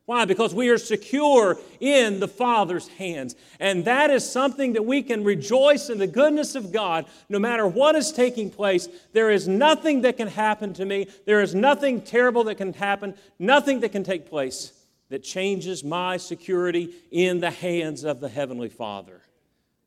Why? 0.06 0.26
Because 0.26 0.54
we 0.54 0.70
are 0.70 0.78
secure 0.78 1.58
in 1.80 2.20
the 2.20 2.28
Father's 2.28 2.88
hands. 2.88 3.36
And 3.60 3.86
that 3.86 4.12
is 4.12 4.30
something 4.30 4.74
that 4.74 4.86
we 4.86 5.02
can 5.02 5.24
rejoice 5.24 5.90
in 5.90 5.98
the 5.98 6.06
goodness 6.06 6.54
of 6.54 6.72
God 6.72 7.06
no 7.28 7.40
matter 7.40 7.66
what 7.66 7.96
is 7.96 8.12
taking 8.12 8.52
place. 8.52 8.88
There 9.14 9.32
is 9.32 9.48
nothing 9.48 10.02
that 10.02 10.18
can 10.18 10.28
happen 10.28 10.74
to 10.76 10.86
me, 10.86 11.08
there 11.26 11.42
is 11.42 11.56
nothing 11.56 12.02
terrible 12.02 12.44
that 12.46 12.56
can 12.56 12.74
happen, 12.74 13.16
nothing 13.40 13.80
that 13.80 13.92
can 13.92 14.04
take 14.04 14.30
place 14.30 14.74
that 15.10 15.24
changes 15.24 15.84
my 15.84 16.18
security 16.18 16.94
in 17.12 17.40
the 17.40 17.52
hands 17.52 18.04
of 18.04 18.20
the 18.20 18.30
Heavenly 18.30 18.70
Father. 18.70 19.22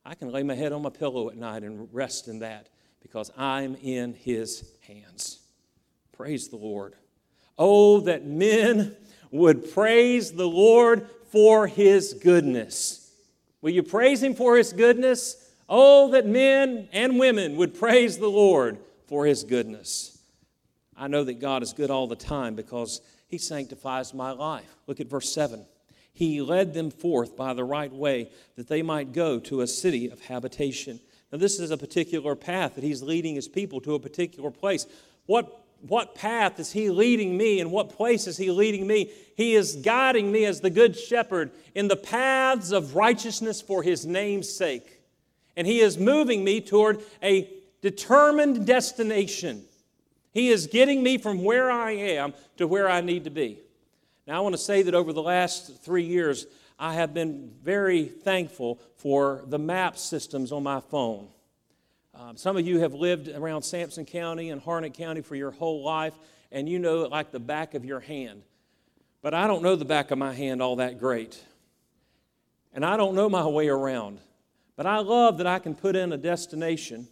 I 0.05 0.15
can 0.15 0.31
lay 0.31 0.43
my 0.43 0.55
head 0.55 0.73
on 0.73 0.83
my 0.83 0.91
pillow 0.91 1.29
at 1.29 1.37
night 1.37 1.63
and 1.63 1.89
rest 1.93 2.29
in 2.29 2.41
that 2.41 2.69
because 3.03 3.31
I'm 3.37 3.77
in 3.77 4.15
His 4.15 4.73
hands. 4.87 5.41
Praise 6.13 6.49
the 6.49 6.57
Lord. 6.57 6.95
Oh, 7.57 8.01
that 8.01 8.25
men 8.25 8.97
would 9.31 9.73
praise 9.73 10.33
the 10.33 10.49
Lord 10.49 11.09
for 11.31 11.67
his 11.67 12.15
goodness. 12.15 13.13
Will 13.61 13.71
you 13.71 13.83
praise 13.83 14.23
him 14.23 14.35
for 14.35 14.57
his 14.57 14.73
goodness? 14.73 15.51
Oh, 15.69 16.11
that 16.13 16.27
men 16.27 16.89
and 16.93 17.19
women 17.19 17.57
would 17.57 17.79
praise 17.79 18.19
the 18.19 18.29
Lord 18.29 18.79
for 19.07 19.27
his 19.27 19.45
goodness. 19.45 20.19
I 20.97 21.09
know 21.09 21.25
that 21.25 21.41
God 21.41 21.63
is 21.63 21.73
good 21.73 21.91
all 21.91 22.07
the 22.07 22.17
time 22.17 22.55
because 22.55 23.01
he 23.29 23.39
sanctifies 23.39 24.15
my 24.15 24.31
life. 24.31 24.77
Look 24.87 25.01
at 25.01 25.09
verse 25.09 25.33
7. 25.33 25.65
He 26.13 26.41
led 26.41 26.75
them 26.75 26.91
forth 26.91 27.37
by 27.37 27.55
the 27.55 27.65
right 27.65 27.93
way 27.93 28.31
that 28.57 28.69
they 28.69 28.83
might 28.83 29.13
go 29.13 29.39
to 29.41 29.61
a 29.61 29.67
city 29.67 30.09
of 30.09 30.21
habitation. 30.21 30.99
Now, 31.31 31.39
this 31.39 31.61
is 31.61 31.71
a 31.71 31.77
particular 31.77 32.35
path 32.35 32.75
that 32.75 32.85
he's 32.85 33.03
leading 33.03 33.35
his 33.35 33.49
people 33.49 33.81
to 33.83 33.95
a 33.95 34.01
particular 34.01 34.51
place. 34.51 34.87
What 35.27 35.68
what 35.81 36.15
path 36.15 36.59
is 36.59 36.73
He 36.73 36.91
leading 36.91 37.37
me 37.37 37.61
and 37.61 37.71
what 37.71 37.91
place 37.91 38.27
is 38.27 38.37
He 38.37 38.51
leading 38.51 38.87
me? 38.87 39.11
He 39.37 39.55
is 39.55 39.77
guiding 39.77 40.33
me 40.33 40.45
as 40.45 40.61
the 40.61 40.71
Good 40.71 40.97
Shepherd 40.97 41.51
in 41.75 41.89
the 41.89 41.97
paths 41.97 42.73
of 42.73 42.95
righteousness 42.95 43.61
for 43.61 43.83
His 43.83 44.05
name's 44.05 44.49
sake. 44.49 45.01
And 45.57 45.67
He 45.67 45.81
is 45.81 45.99
moving 45.99 46.43
me 46.43 46.61
toward 46.61 47.01
a 47.23 47.49
determined 47.81 48.67
destination. 48.67 49.65
He 50.33 50.49
is 50.49 50.67
getting 50.67 51.03
me 51.03 51.19
from 51.19 51.43
where 51.43 51.71
I 51.71 51.93
am 51.93 52.35
to 52.57 52.67
where 52.67 52.89
I 52.89 53.01
need 53.01 53.25
to 53.25 53.31
be. 53.31 53.59
Now, 54.27 54.39
I 54.39 54.41
want 54.41 54.55
to 54.55 54.61
say 54.61 54.83
that 54.83 54.95
over 54.95 55.13
the 55.13 55.23
last 55.23 55.83
three 55.83 56.05
years, 56.05 56.47
I 56.79 56.95
have 56.95 57.15
been 57.15 57.51
very 57.63 58.05
thankful 58.05 58.79
for 58.97 59.43
the 59.47 59.59
map 59.59 59.97
systems 59.97 60.53
on 60.53 60.63
my 60.63 60.81
phone. 60.81 61.29
Um, 62.19 62.37
some 62.37 62.57
of 62.57 62.67
you 62.67 62.81
have 62.81 62.95
lived 62.95 63.29
around 63.29 63.63
Sampson 63.63 64.05
County 64.05 64.51
and 64.51 64.61
Harnett 64.61 64.93
County 64.93 65.21
for 65.21 65.37
your 65.37 65.53
whole 65.53 65.85
life, 65.85 66.15
and 66.51 66.69
you 66.69 66.81
know 66.81 67.05
it 67.05 67.13
like 67.13 67.31
the 67.31 67.39
back 67.39 67.75
of 67.75 67.85
your 67.85 68.01
hand. 68.01 68.43
But 69.23 69.35
I 69.35 69.47
don't 69.47 69.63
know 69.63 69.77
the 69.77 69.85
back 69.85 70.11
of 70.11 70.19
my 70.19 70.35
hand 70.35 70.61
all 70.61 70.77
that 70.77 70.99
great. 70.99 71.41
And 72.75 72.85
I 72.85 72.97
don't 72.97 73.15
know 73.15 73.29
my 73.29 73.47
way 73.47 73.69
around. 73.69 74.19
But 74.75 74.85
I 74.85 74.99
love 74.99 75.39
that 75.39 75.47
I 75.47 75.61
can 75.61 75.77
put 75.77 75.95
in 75.95 76.13
a 76.13 76.17
destination 76.17 77.07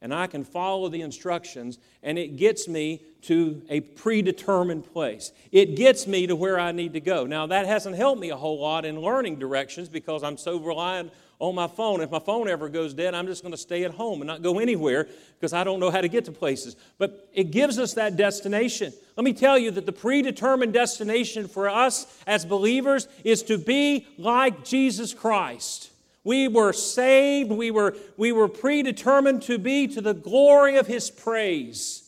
and 0.00 0.14
I 0.14 0.26
can 0.26 0.44
follow 0.44 0.88
the 0.88 1.02
instructions, 1.02 1.78
and 2.02 2.18
it 2.18 2.36
gets 2.36 2.66
me 2.66 3.02
to 3.22 3.60
a 3.68 3.80
predetermined 3.80 4.90
place. 4.90 5.30
It 5.52 5.76
gets 5.76 6.06
me 6.06 6.26
to 6.26 6.34
where 6.34 6.58
I 6.58 6.72
need 6.72 6.94
to 6.94 7.00
go. 7.00 7.26
Now, 7.26 7.46
that 7.48 7.66
hasn't 7.66 7.96
helped 7.96 8.18
me 8.18 8.30
a 8.30 8.36
whole 8.36 8.58
lot 8.58 8.86
in 8.86 8.98
learning 8.98 9.38
directions 9.38 9.90
because 9.90 10.22
I'm 10.22 10.38
so 10.38 10.58
reliant 10.58 11.12
on 11.40 11.54
my 11.54 11.66
phone. 11.66 12.00
If 12.00 12.10
my 12.10 12.20
phone 12.20 12.48
ever 12.48 12.68
goes 12.68 12.94
dead, 12.94 13.14
I'm 13.14 13.26
just 13.26 13.42
going 13.42 13.52
to 13.52 13.58
stay 13.58 13.84
at 13.84 13.90
home 13.92 14.20
and 14.20 14.28
not 14.28 14.42
go 14.42 14.58
anywhere 14.58 15.08
because 15.34 15.52
I 15.52 15.64
don't 15.64 15.80
know 15.80 15.90
how 15.90 16.02
to 16.02 16.08
get 16.08 16.26
to 16.26 16.32
places. 16.32 16.76
But 16.98 17.28
it 17.32 17.50
gives 17.50 17.78
us 17.78 17.94
that 17.94 18.16
destination. 18.16 18.92
Let 19.16 19.24
me 19.24 19.32
tell 19.32 19.58
you 19.58 19.70
that 19.72 19.86
the 19.86 19.92
predetermined 19.92 20.72
destination 20.72 21.48
for 21.48 21.68
us 21.68 22.06
as 22.26 22.44
believers 22.44 23.08
is 23.24 23.42
to 23.44 23.58
be 23.58 24.06
like 24.18 24.64
Jesus 24.64 25.12
Christ. 25.14 25.90
We 26.22 26.48
were 26.48 26.74
saved, 26.74 27.50
we 27.50 27.70
were, 27.70 27.96
we 28.18 28.30
were 28.30 28.48
predetermined 28.48 29.42
to 29.44 29.58
be 29.58 29.88
to 29.88 30.02
the 30.02 30.12
glory 30.12 30.76
of 30.76 30.86
His 30.86 31.10
praise. 31.10 32.06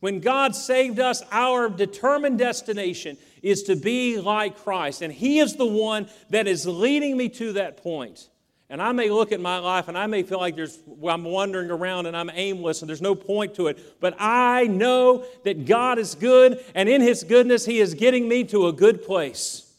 When 0.00 0.20
God 0.20 0.54
saved 0.54 0.98
us, 0.98 1.22
our 1.30 1.70
determined 1.70 2.38
destination 2.38 3.16
is 3.42 3.62
to 3.64 3.76
be 3.76 4.20
like 4.20 4.58
Christ. 4.58 5.00
And 5.00 5.12
He 5.12 5.38
is 5.38 5.56
the 5.56 5.64
one 5.64 6.10
that 6.28 6.46
is 6.46 6.66
leading 6.66 7.16
me 7.16 7.30
to 7.30 7.54
that 7.54 7.78
point. 7.78 8.28
And 8.72 8.80
I 8.80 8.92
may 8.92 9.10
look 9.10 9.32
at 9.32 9.40
my 9.40 9.58
life 9.58 9.88
and 9.88 9.98
I 9.98 10.06
may 10.06 10.22
feel 10.22 10.38
like 10.38 10.56
there's, 10.56 10.78
I'm 11.06 11.24
wandering 11.24 11.70
around 11.70 12.06
and 12.06 12.16
I'm 12.16 12.30
aimless 12.32 12.80
and 12.80 12.88
there's 12.88 13.02
no 13.02 13.14
point 13.14 13.54
to 13.56 13.66
it. 13.66 14.00
But 14.00 14.16
I 14.18 14.66
know 14.66 15.26
that 15.44 15.66
God 15.66 15.98
is 15.98 16.14
good, 16.14 16.58
and 16.74 16.88
in 16.88 17.02
His 17.02 17.22
goodness, 17.22 17.66
He 17.66 17.80
is 17.80 17.92
getting 17.92 18.26
me 18.26 18.44
to 18.44 18.68
a 18.68 18.72
good 18.72 19.04
place. 19.04 19.70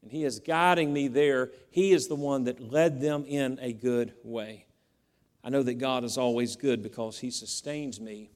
And 0.00 0.10
He 0.10 0.24
is 0.24 0.40
guiding 0.40 0.90
me 0.90 1.06
there. 1.06 1.50
He 1.70 1.92
is 1.92 2.08
the 2.08 2.14
one 2.14 2.44
that 2.44 2.72
led 2.72 3.02
them 3.02 3.26
in 3.28 3.58
a 3.60 3.74
good 3.74 4.14
way. 4.24 4.64
I 5.44 5.50
know 5.50 5.62
that 5.62 5.74
God 5.74 6.02
is 6.02 6.16
always 6.16 6.56
good 6.56 6.82
because 6.82 7.18
He 7.18 7.30
sustains 7.30 8.00
me 8.00 8.30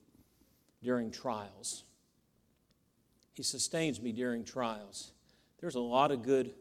during 0.83 1.13
trials. 1.13 1.85
He 3.33 3.43
sustains 3.43 4.03
me 4.03 4.13
during 4.13 4.45
trials. 4.45 5.13
There's 5.63 5.77
a 5.77 5.81
lot 5.81 6.11
of 6.11 6.23
good 6.23 6.53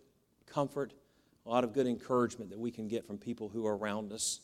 comfort 0.45 0.93
a 1.45 1.49
lot 1.49 1.63
of 1.63 1.73
good 1.73 1.87
encouragement 1.87 2.49
that 2.51 2.59
we 2.59 2.71
can 2.71 2.87
get 2.87 3.05
from 3.05 3.17
people 3.17 3.49
who 3.49 3.65
are 3.65 3.75
around 3.75 4.11
us. 4.11 4.39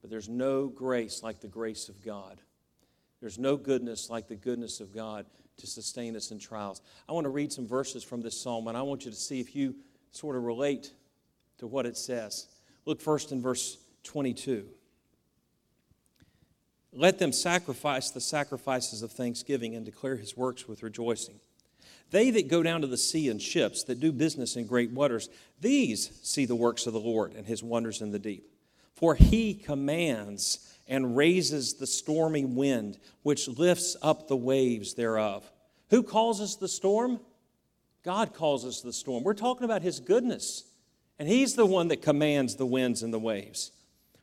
But 0.00 0.10
there's 0.10 0.28
no 0.28 0.66
grace 0.66 1.22
like 1.22 1.40
the 1.40 1.48
grace 1.48 1.88
of 1.88 2.02
God. 2.02 2.40
There's 3.20 3.38
no 3.38 3.56
goodness 3.56 4.10
like 4.10 4.26
the 4.26 4.34
goodness 4.34 4.80
of 4.80 4.92
God 4.92 5.26
to 5.58 5.66
sustain 5.66 6.16
us 6.16 6.32
in 6.32 6.38
trials. 6.40 6.82
I 7.08 7.12
want 7.12 7.24
to 7.24 7.30
read 7.30 7.52
some 7.52 7.66
verses 7.66 8.02
from 8.02 8.20
this 8.20 8.40
psalm, 8.40 8.66
and 8.66 8.76
I 8.76 8.82
want 8.82 9.04
you 9.04 9.12
to 9.12 9.16
see 9.16 9.38
if 9.38 9.54
you 9.54 9.76
sort 10.10 10.36
of 10.36 10.42
relate 10.42 10.92
to 11.58 11.66
what 11.68 11.86
it 11.86 11.96
says. 11.96 12.48
Look 12.84 13.00
first 13.00 13.30
in 13.30 13.40
verse 13.40 13.78
22. 14.02 14.66
Let 16.92 17.18
them 17.18 17.32
sacrifice 17.32 18.10
the 18.10 18.20
sacrifices 18.20 19.02
of 19.02 19.12
thanksgiving 19.12 19.76
and 19.76 19.84
declare 19.84 20.16
his 20.16 20.36
works 20.36 20.68
with 20.68 20.82
rejoicing. 20.82 21.40
They 22.12 22.30
that 22.30 22.48
go 22.48 22.62
down 22.62 22.82
to 22.82 22.86
the 22.86 22.96
sea 22.96 23.28
in 23.28 23.38
ships, 23.38 23.84
that 23.84 23.98
do 23.98 24.12
business 24.12 24.54
in 24.56 24.66
great 24.66 24.92
waters, 24.92 25.28
these 25.60 26.10
see 26.22 26.44
the 26.44 26.54
works 26.54 26.86
of 26.86 26.92
the 26.92 27.00
Lord 27.00 27.34
and 27.34 27.46
his 27.46 27.62
wonders 27.62 28.02
in 28.02 28.12
the 28.12 28.18
deep. 28.18 28.48
For 28.94 29.14
he 29.14 29.54
commands 29.54 30.76
and 30.86 31.16
raises 31.16 31.74
the 31.74 31.86
stormy 31.86 32.44
wind, 32.44 32.98
which 33.22 33.48
lifts 33.48 33.96
up 34.02 34.28
the 34.28 34.36
waves 34.36 34.94
thereof. 34.94 35.50
Who 35.90 36.02
causes 36.02 36.56
the 36.56 36.68
storm? 36.68 37.18
God 38.04 38.34
causes 38.34 38.82
the 38.82 38.92
storm. 38.92 39.24
We're 39.24 39.34
talking 39.34 39.64
about 39.64 39.82
his 39.82 39.98
goodness. 39.98 40.64
And 41.18 41.28
he's 41.28 41.54
the 41.54 41.66
one 41.66 41.88
that 41.88 42.02
commands 42.02 42.56
the 42.56 42.66
winds 42.66 43.02
and 43.02 43.12
the 43.12 43.18
waves. 43.18 43.70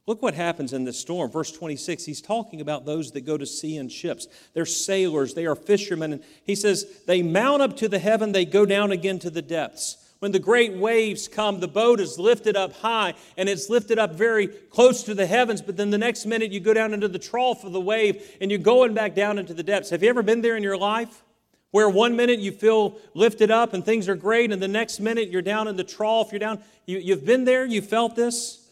Look 0.09 0.23
what 0.23 0.33
happens 0.33 0.73
in 0.73 0.85
this 0.85 0.99
storm. 0.99 1.29
Verse 1.29 1.51
26, 1.51 2.03
he's 2.03 2.19
talking 2.19 2.61
about 2.61 2.83
those 2.83 3.11
that 3.11 3.27
go 3.27 3.37
to 3.37 3.45
sea 3.45 3.77
in 3.77 3.89
ships. 3.89 4.27
They're 4.55 4.65
sailors, 4.65 5.35
they 5.35 5.45
are 5.45 5.53
fishermen. 5.53 6.13
And 6.13 6.23
he 6.43 6.55
says, 6.55 7.03
They 7.05 7.21
mount 7.21 7.61
up 7.61 7.77
to 7.77 7.87
the 7.87 7.99
heaven, 7.99 8.31
they 8.31 8.43
go 8.43 8.65
down 8.65 8.91
again 8.91 9.19
to 9.19 9.29
the 9.29 9.43
depths. 9.43 9.97
When 10.17 10.31
the 10.31 10.39
great 10.39 10.73
waves 10.73 11.27
come, 11.27 11.59
the 11.59 11.67
boat 11.67 11.99
is 11.99 12.17
lifted 12.17 12.57
up 12.57 12.73
high 12.73 13.13
and 13.37 13.47
it's 13.47 13.69
lifted 13.69 13.99
up 13.99 14.15
very 14.15 14.47
close 14.47 15.03
to 15.03 15.13
the 15.13 15.27
heavens, 15.27 15.61
but 15.61 15.77
then 15.77 15.91
the 15.91 15.99
next 15.99 16.25
minute 16.25 16.51
you 16.51 16.59
go 16.59 16.73
down 16.73 16.91
into 16.95 17.07
the 17.07 17.19
trough 17.19 17.63
of 17.63 17.71
the 17.71 17.79
wave 17.79 18.35
and 18.41 18.49
you're 18.49 18.59
going 18.59 18.95
back 18.95 19.13
down 19.13 19.37
into 19.37 19.53
the 19.53 19.61
depths. 19.61 19.91
Have 19.91 20.01
you 20.01 20.09
ever 20.09 20.23
been 20.23 20.41
there 20.41 20.57
in 20.57 20.63
your 20.63 20.75
life? 20.75 21.21
Where 21.69 21.87
one 21.87 22.15
minute 22.15 22.39
you 22.39 22.51
feel 22.51 22.97
lifted 23.13 23.51
up 23.51 23.75
and 23.75 23.85
things 23.85 24.09
are 24.09 24.15
great, 24.15 24.51
and 24.51 24.59
the 24.59 24.67
next 24.67 24.99
minute 24.99 25.29
you're 25.29 25.43
down 25.43 25.67
in 25.67 25.77
the 25.77 25.83
trough, 25.83 26.31
you're 26.31 26.39
down. 26.39 26.63
You, 26.87 26.97
you've 26.97 27.27
been 27.27 27.45
there, 27.45 27.63
you 27.63 27.83
felt 27.83 28.15
this. 28.15 28.68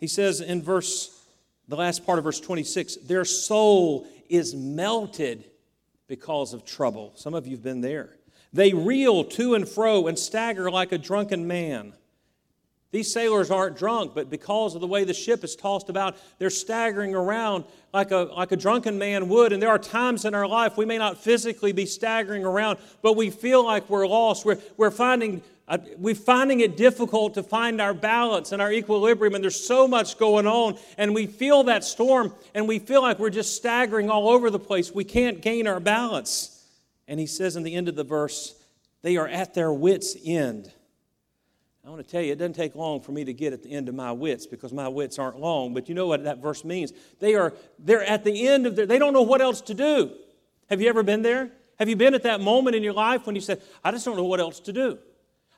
He 0.00 0.06
says 0.06 0.40
in 0.40 0.62
verse, 0.62 1.16
the 1.68 1.76
last 1.76 2.04
part 2.04 2.18
of 2.18 2.24
verse 2.24 2.40
26, 2.40 2.96
their 2.96 3.24
soul 3.24 4.06
is 4.30 4.54
melted 4.54 5.44
because 6.08 6.54
of 6.54 6.64
trouble. 6.64 7.12
Some 7.14 7.34
of 7.34 7.46
you 7.46 7.52
have 7.52 7.62
been 7.62 7.82
there. 7.82 8.16
They 8.52 8.72
reel 8.72 9.22
to 9.24 9.54
and 9.54 9.68
fro 9.68 10.08
and 10.08 10.18
stagger 10.18 10.70
like 10.70 10.90
a 10.90 10.98
drunken 10.98 11.46
man. 11.46 11.92
These 12.92 13.12
sailors 13.12 13.52
aren't 13.52 13.76
drunk, 13.76 14.14
but 14.16 14.30
because 14.30 14.74
of 14.74 14.80
the 14.80 14.86
way 14.86 15.04
the 15.04 15.14
ship 15.14 15.44
is 15.44 15.54
tossed 15.54 15.88
about, 15.88 16.16
they're 16.38 16.50
staggering 16.50 17.14
around 17.14 17.64
like 17.92 18.10
a, 18.10 18.16
like 18.16 18.50
a 18.50 18.56
drunken 18.56 18.98
man 18.98 19.28
would. 19.28 19.52
And 19.52 19.62
there 19.62 19.68
are 19.68 19.78
times 19.78 20.24
in 20.24 20.34
our 20.34 20.48
life 20.48 20.76
we 20.76 20.84
may 20.84 20.98
not 20.98 21.18
physically 21.18 21.70
be 21.70 21.86
staggering 21.86 22.44
around, 22.44 22.80
but 23.00 23.16
we 23.16 23.30
feel 23.30 23.64
like 23.64 23.88
we're 23.88 24.08
lost. 24.08 24.44
We're, 24.44 24.58
we're 24.76 24.90
finding 24.90 25.42
we're 25.98 26.14
finding 26.14 26.60
it 26.60 26.76
difficult 26.76 27.34
to 27.34 27.42
find 27.42 27.80
our 27.80 27.94
balance 27.94 28.52
and 28.52 28.60
our 28.60 28.72
equilibrium, 28.72 29.34
and 29.34 29.44
there's 29.44 29.62
so 29.62 29.86
much 29.86 30.18
going 30.18 30.46
on, 30.46 30.78
and 30.98 31.14
we 31.14 31.26
feel 31.26 31.64
that 31.64 31.84
storm, 31.84 32.34
and 32.54 32.66
we 32.66 32.78
feel 32.78 33.02
like 33.02 33.18
we're 33.18 33.30
just 33.30 33.54
staggering 33.54 34.10
all 34.10 34.28
over 34.28 34.50
the 34.50 34.58
place. 34.58 34.92
We 34.92 35.04
can't 35.04 35.40
gain 35.40 35.66
our 35.66 35.80
balance. 35.80 36.64
And 37.06 37.20
he 37.20 37.26
says 37.26 37.56
in 37.56 37.62
the 37.62 37.74
end 37.74 37.88
of 37.88 37.96
the 37.96 38.04
verse, 38.04 38.54
they 39.02 39.16
are 39.16 39.28
at 39.28 39.54
their 39.54 39.72
wits' 39.72 40.16
end. 40.24 40.72
I 41.84 41.88
want 41.88 42.06
to 42.06 42.10
tell 42.10 42.22
you, 42.22 42.32
it 42.32 42.38
doesn't 42.38 42.54
take 42.54 42.76
long 42.76 43.00
for 43.00 43.12
me 43.12 43.24
to 43.24 43.32
get 43.32 43.52
at 43.52 43.62
the 43.62 43.72
end 43.72 43.88
of 43.88 43.94
my 43.94 44.12
wits 44.12 44.46
because 44.46 44.72
my 44.72 44.86
wits 44.86 45.18
aren't 45.18 45.40
long. 45.40 45.72
But 45.72 45.88
you 45.88 45.94
know 45.94 46.06
what 46.06 46.24
that 46.24 46.38
verse 46.38 46.64
means? 46.64 46.92
They 47.18 47.34
are 47.34 47.54
they're 47.78 48.04
at 48.04 48.22
the 48.22 48.46
end 48.46 48.66
of 48.66 48.76
their. 48.76 48.86
They 48.86 48.98
don't 48.98 49.12
know 49.12 49.22
what 49.22 49.40
else 49.40 49.60
to 49.62 49.74
do. 49.74 50.12
Have 50.68 50.80
you 50.80 50.88
ever 50.88 51.02
been 51.02 51.22
there? 51.22 51.50
Have 51.78 51.88
you 51.88 51.96
been 51.96 52.14
at 52.14 52.22
that 52.24 52.40
moment 52.40 52.76
in 52.76 52.82
your 52.82 52.92
life 52.92 53.26
when 53.26 53.34
you 53.34 53.40
said, 53.40 53.62
"I 53.82 53.90
just 53.90 54.04
don't 54.04 54.16
know 54.16 54.24
what 54.24 54.40
else 54.40 54.60
to 54.60 54.72
do"? 54.72 54.98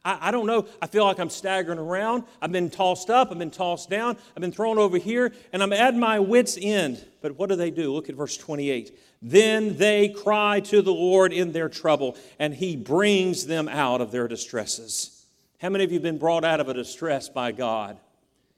I, 0.04 0.28
I, 0.28 0.30
don't 0.30 0.46
know. 0.46 0.66
I 0.80 0.86
feel 0.86 1.04
like 1.04 1.18
I'm 1.18 1.30
staggering 1.30 1.78
around. 1.78 2.24
I've 2.40 2.52
been 2.52 2.70
tossed 2.70 3.10
up. 3.10 3.30
I've 3.30 3.38
been 3.38 3.50
tossed 3.50 3.88
down. 3.88 4.16
I've 4.36 4.40
been 4.40 4.52
thrown 4.52 4.78
over 4.78 4.98
here, 4.98 5.32
and 5.52 5.62
I'm 5.62 5.72
at 5.72 5.94
my 5.94 6.18
wits' 6.18 6.58
end. 6.60 7.04
But 7.20 7.38
what 7.38 7.48
do 7.48 7.56
they 7.56 7.70
do? 7.70 7.92
Look 7.92 8.08
at 8.08 8.14
verse 8.16 8.36
28. 8.36 8.98
Then 9.20 9.76
they 9.76 10.08
cry 10.08 10.60
to 10.60 10.82
the 10.82 10.92
Lord 10.92 11.32
in 11.32 11.52
their 11.52 11.68
trouble, 11.68 12.16
and 12.38 12.54
He 12.54 12.76
brings 12.76 13.46
them 13.46 13.68
out 13.68 14.00
of 14.00 14.10
their 14.10 14.26
distresses. 14.26 15.26
How 15.60 15.68
many 15.68 15.84
of 15.84 15.92
you 15.92 15.96
have 15.96 16.02
been 16.02 16.18
brought 16.18 16.44
out 16.44 16.58
of 16.58 16.68
a 16.68 16.74
distress 16.74 17.28
by 17.28 17.52
God? 17.52 17.98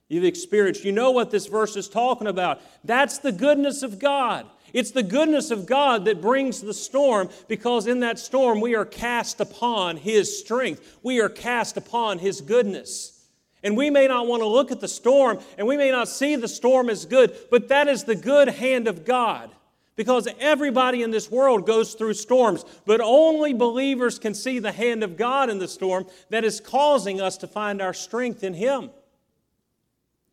You've 0.08 0.24
experienced, 0.24 0.84
you 0.84 0.92
know 0.92 1.10
what 1.10 1.30
this 1.30 1.46
verse 1.46 1.76
is 1.76 1.88
talking 1.88 2.26
about. 2.26 2.60
That's 2.82 3.18
the 3.18 3.32
goodness 3.32 3.82
of 3.82 3.98
God. 3.98 4.46
It's 4.74 4.90
the 4.90 5.04
goodness 5.04 5.52
of 5.52 5.66
God 5.66 6.04
that 6.06 6.20
brings 6.20 6.60
the 6.60 6.74
storm 6.74 7.30
because 7.46 7.86
in 7.86 8.00
that 8.00 8.18
storm 8.18 8.60
we 8.60 8.74
are 8.74 8.84
cast 8.84 9.40
upon 9.40 9.96
His 9.96 10.36
strength. 10.36 10.98
We 11.00 11.20
are 11.20 11.28
cast 11.28 11.76
upon 11.76 12.18
His 12.18 12.40
goodness. 12.40 13.24
And 13.62 13.76
we 13.76 13.88
may 13.88 14.08
not 14.08 14.26
want 14.26 14.42
to 14.42 14.48
look 14.48 14.72
at 14.72 14.80
the 14.80 14.88
storm 14.88 15.38
and 15.56 15.68
we 15.68 15.76
may 15.76 15.92
not 15.92 16.08
see 16.08 16.34
the 16.34 16.48
storm 16.48 16.90
as 16.90 17.06
good, 17.06 17.36
but 17.52 17.68
that 17.68 17.86
is 17.86 18.02
the 18.02 18.16
good 18.16 18.48
hand 18.48 18.88
of 18.88 19.04
God. 19.04 19.52
Because 19.94 20.26
everybody 20.40 21.04
in 21.04 21.12
this 21.12 21.30
world 21.30 21.68
goes 21.68 21.94
through 21.94 22.14
storms, 22.14 22.64
but 22.84 23.00
only 23.00 23.54
believers 23.54 24.18
can 24.18 24.34
see 24.34 24.58
the 24.58 24.72
hand 24.72 25.04
of 25.04 25.16
God 25.16 25.50
in 25.50 25.60
the 25.60 25.68
storm 25.68 26.06
that 26.30 26.42
is 26.42 26.58
causing 26.58 27.20
us 27.20 27.36
to 27.38 27.46
find 27.46 27.80
our 27.80 27.94
strength 27.94 28.42
in 28.42 28.54
Him. 28.54 28.90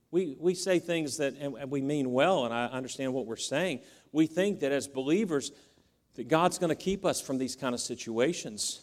We, 0.10 0.36
we 0.39 0.56
say 0.56 0.80
things 0.80 1.17
that, 1.17 1.36
and 1.39 1.71
we 1.71 1.82
mean 1.82 2.12
well, 2.12 2.43
and 2.43 2.54
I 2.54 2.65
understand 2.65 3.13
what 3.13 3.27
we're 3.27 3.38
saying, 3.38 3.80
we 4.12 4.28
think 4.28 4.60
that 4.60 4.71
as 4.71 4.88
believers, 4.88 5.52
that 6.15 6.28
God's 6.28 6.58
going 6.58 6.69
to 6.69 6.76
keep 6.76 7.06
us 7.06 7.21
from 7.21 7.38
these 7.38 7.56
kind 7.56 7.74
of 7.74 7.80
situations. 7.80 8.82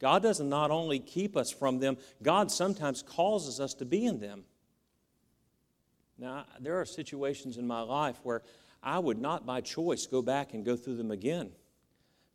God 0.00 0.22
doesn't 0.22 0.48
not 0.48 0.70
only 0.70 0.98
keep 0.98 1.36
us 1.36 1.50
from 1.50 1.78
them, 1.78 1.96
God 2.22 2.50
sometimes 2.50 3.02
causes 3.02 3.60
us 3.60 3.74
to 3.74 3.84
be 3.84 4.04
in 4.04 4.20
them. 4.20 4.44
Now, 6.18 6.46
there 6.60 6.80
are 6.80 6.84
situations 6.84 7.56
in 7.56 7.66
my 7.66 7.80
life 7.80 8.18
where 8.22 8.42
I 8.82 8.98
would 8.98 9.18
not 9.18 9.46
by 9.46 9.60
choice 9.60 10.06
go 10.06 10.22
back 10.22 10.54
and 10.54 10.64
go 10.64 10.76
through 10.76 10.96
them 10.96 11.10
again. 11.10 11.50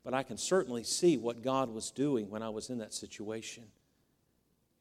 But 0.04 0.14
I 0.14 0.24
can 0.24 0.38
certainly 0.38 0.84
see 0.84 1.18
what 1.18 1.44
God 1.44 1.70
was 1.70 1.92
doing 1.92 2.30
when 2.30 2.42
I 2.42 2.50
was 2.50 2.70
in 2.70 2.80
that 2.80 2.94
situation. 2.94 3.66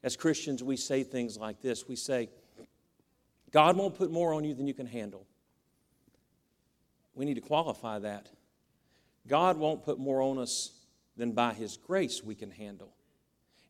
As 0.01 0.15
Christians, 0.15 0.63
we 0.63 0.77
say 0.77 1.03
things 1.03 1.37
like 1.37 1.61
this 1.61 1.87
we 1.87 1.95
say, 1.95 2.29
God 3.51 3.77
won't 3.77 3.95
put 3.95 4.11
more 4.11 4.33
on 4.33 4.43
you 4.43 4.53
than 4.53 4.67
you 4.67 4.73
can 4.73 4.85
handle. 4.85 5.25
We 7.19 7.25
need 7.25 7.33
to 7.33 7.41
qualify 7.41 7.99
that. 7.99 8.29
God 9.27 9.57
won't 9.57 9.83
put 9.83 9.99
more 9.99 10.21
on 10.21 10.37
us 10.37 10.71
than 11.17 11.33
by 11.33 11.53
His 11.53 11.75
grace 11.75 12.23
we 12.23 12.33
can 12.33 12.49
handle. 12.49 12.93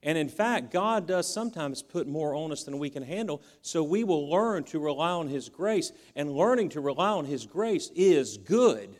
And 0.04 0.20
in 0.20 0.30
fact, 0.30 0.72
God 0.72 1.08
does 1.08 1.28
sometimes 1.28 1.82
put 1.82 2.06
more 2.08 2.36
on 2.36 2.52
us 2.52 2.62
than 2.62 2.78
we 2.78 2.92
can 2.92 3.02
handle, 3.02 3.42
so 3.64 3.82
we 3.82 4.04
will 4.04 4.30
learn 4.30 4.66
to 4.66 4.78
rely 4.78 5.10
on 5.10 5.30
His 5.30 5.50
grace. 5.50 5.92
And 6.16 6.32
learning 6.32 6.70
to 6.70 6.80
rely 6.80 7.10
on 7.10 7.26
His 7.26 7.48
grace 7.48 7.90
is 7.96 8.38
good. 8.38 9.00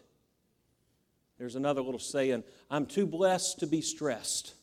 There's 1.38 1.56
another 1.56 1.84
little 1.84 2.00
saying 2.00 2.44
I'm 2.72 2.88
too 2.88 3.06
blessed 3.06 3.60
to 3.60 3.68
be 3.68 3.82
stressed. 3.82 4.56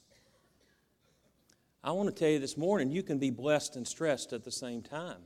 I 1.85 1.93
want 1.93 2.09
to 2.09 2.15
tell 2.15 2.31
you 2.31 2.41
this 2.41 2.57
morning, 2.57 2.91
you 2.91 3.05
can 3.05 3.21
be 3.21 3.31
blessed 3.31 3.77
and 3.77 3.87
stressed 3.87 4.33
at 4.33 4.43
the 4.43 4.51
same 4.51 4.83
time. 4.83 5.21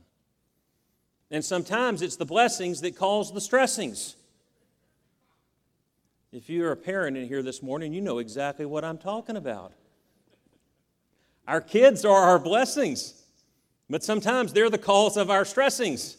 And 1.31 1.43
sometimes 1.43 2.03
it's 2.03 2.17
the 2.17 2.25
blessings 2.25 2.81
that 2.81 2.95
cause 2.95 3.33
the 3.33 3.41
stressings. 3.41 4.17
If 6.31 6.49
you're 6.49 6.71
a 6.71 6.77
parent 6.77 7.17
in 7.17 7.27
here 7.27 7.43
this 7.43 7.61
morning, 7.61 7.93
you 7.93 7.99
know 7.99 8.19
exactly 8.19 8.65
what 8.65 8.85
I'm 8.85 8.97
talking 8.97 9.35
about. 9.35 9.73
Our 11.45 11.59
kids 11.59 12.05
are 12.05 12.23
our 12.23 12.39
blessings, 12.39 13.21
but 13.89 14.01
sometimes 14.01 14.53
they're 14.53 14.69
the 14.69 14.77
cause 14.77 15.17
of 15.17 15.29
our 15.29 15.43
stressings. 15.43 16.15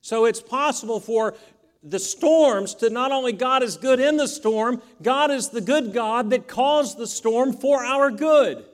So 0.00 0.26
it's 0.26 0.40
possible 0.40 1.00
for 1.00 1.34
the 1.82 1.98
storms 1.98 2.76
to 2.76 2.88
not 2.88 3.10
only 3.10 3.32
God 3.32 3.64
is 3.64 3.76
good 3.76 3.98
in 3.98 4.16
the 4.16 4.28
storm, 4.28 4.80
God 5.02 5.32
is 5.32 5.48
the 5.48 5.60
good 5.60 5.92
God 5.92 6.30
that 6.30 6.46
caused 6.46 6.98
the 6.98 7.06
storm 7.06 7.52
for 7.52 7.84
our 7.84 8.12
good. 8.12 8.64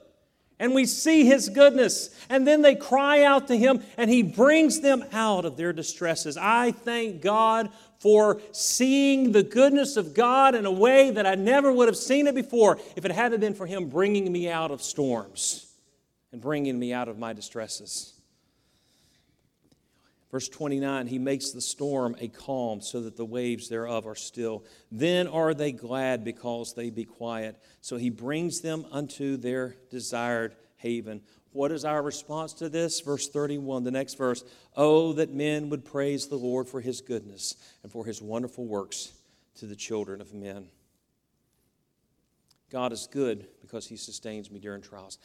And 0.59 0.75
we 0.75 0.87
see 0.87 1.25
his 1.25 1.49
goodness. 1.49 2.11
And 2.29 2.47
then 2.47 2.63
they 2.63 2.75
cry 2.75 3.25
out 3.25 3.49
to 3.49 3.57
him, 3.57 3.83
and 3.97 4.11
he 4.11 4.23
brings 4.23 4.81
them 4.81 5.05
out 5.13 5.45
of 5.45 5.57
their 5.57 5.73
distresses. 5.73 6.37
I 6.37 6.73
thank 6.73 7.23
God 7.23 7.71
for 8.01 8.41
seeing 8.53 9.33
the 9.33 9.43
goodness 9.43 9.97
of 9.97 10.15
God 10.15 10.55
in 10.55 10.67
a 10.67 10.73
way 10.73 11.11
that 11.11 11.27
I 11.27 11.35
never 11.35 11.73
would 11.73 11.89
have 11.89 11.97
seen 11.97 12.27
it 12.27 12.35
before 12.35 12.79
if 12.97 13.05
it 13.05 13.11
hadn't 13.11 13.41
been 13.41 13.55
for 13.55 13.67
him 13.67 13.89
bringing 13.89 14.31
me 14.31 14.49
out 14.49 14.71
of 14.71 14.83
storms 14.83 15.73
and 16.33 16.41
bringing 16.41 16.79
me 16.79 16.93
out 16.93 17.09
of 17.09 17.19
my 17.19 17.33
distresses. 17.33 18.15
Verse 20.35 20.49
29 20.49 21.07
He 21.07 21.21
makes 21.21 21.53
the 21.53 21.61
storm 21.61 22.17
a 22.19 22.27
calm 22.27 22.81
so 22.81 23.01
that 23.03 23.17
the 23.17 23.25
waves 23.25 23.69
thereof 23.69 24.05
are 24.05 24.17
still. 24.17 24.65
Then 24.91 25.29
are 25.29 25.55
they 25.55 25.71
glad 25.71 26.25
because 26.25 26.75
they 26.75 26.91
be 26.91 27.05
quiet. 27.05 27.57
So 27.81 27.99
he 27.99 28.11
brings 28.11 28.61
them 28.61 28.85
unto 28.91 29.37
their 29.37 29.77
desired 29.91 30.57
haven. 30.85 31.23
What 31.53 31.73
is 31.73 31.85
our 31.85 32.03
response 32.03 32.53
to 32.55 32.69
this? 32.69 33.01
Verse 33.01 33.29
31, 33.29 33.83
the 33.83 33.91
next 33.91 34.15
verse. 34.15 34.45
Oh, 34.77 35.15
that 35.15 35.33
men 35.33 35.71
would 35.71 35.85
praise 35.85 36.29
the 36.29 36.37
Lord 36.37 36.69
for 36.69 36.81
his 36.81 37.01
goodness 37.01 37.57
and 37.83 37.91
for 37.91 38.05
his 38.05 38.21
wonderful 38.21 38.67
works 38.67 39.13
to 39.57 39.67
the 39.67 39.77
children 39.77 40.21
of 40.21 40.35
men. 40.35 40.67
God 42.71 42.93
is 42.93 43.09
good 43.11 43.47
because 43.61 43.87
he 43.87 43.97
sustains 43.97 44.51
me 44.51 44.59
during 44.61 44.83
trials. 44.83 45.19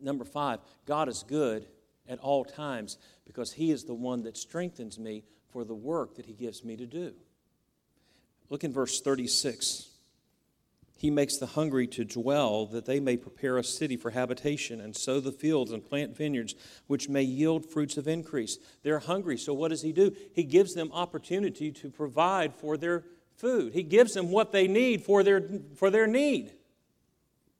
Number 0.00 0.24
five, 0.24 0.60
God 0.86 1.08
is 1.08 1.24
good 1.26 1.66
at 2.08 2.18
all 2.18 2.44
times 2.44 2.98
because 3.26 3.52
He 3.52 3.70
is 3.70 3.84
the 3.84 3.94
one 3.94 4.22
that 4.22 4.36
strengthens 4.36 4.98
me 4.98 5.24
for 5.50 5.64
the 5.64 5.74
work 5.74 6.16
that 6.16 6.26
He 6.26 6.34
gives 6.34 6.64
me 6.64 6.76
to 6.76 6.86
do. 6.86 7.14
Look 8.50 8.64
in 8.64 8.72
verse 8.72 9.00
36. 9.00 9.88
He 10.96 11.10
makes 11.10 11.36
the 11.36 11.46
hungry 11.46 11.86
to 11.88 12.04
dwell, 12.04 12.66
that 12.66 12.86
they 12.86 13.00
may 13.00 13.16
prepare 13.16 13.58
a 13.58 13.64
city 13.64 13.96
for 13.96 14.10
habitation, 14.10 14.80
and 14.80 14.94
sow 14.94 15.20
the 15.20 15.32
fields 15.32 15.72
and 15.72 15.84
plant 15.84 16.16
vineyards, 16.16 16.54
which 16.86 17.08
may 17.08 17.22
yield 17.22 17.66
fruits 17.66 17.96
of 17.96 18.06
increase. 18.06 18.58
They're 18.82 19.00
hungry, 19.00 19.36
so 19.36 19.52
what 19.52 19.68
does 19.68 19.82
He 19.82 19.92
do? 19.92 20.14
He 20.32 20.44
gives 20.44 20.74
them 20.74 20.90
opportunity 20.92 21.72
to 21.72 21.90
provide 21.90 22.54
for 22.54 22.76
their 22.76 23.04
food. 23.36 23.72
He 23.72 23.82
gives 23.82 24.14
them 24.14 24.30
what 24.30 24.52
they 24.52 24.68
need 24.68 25.02
for 25.02 25.22
their, 25.22 25.42
for 25.74 25.90
their 25.90 26.06
need. 26.06 26.52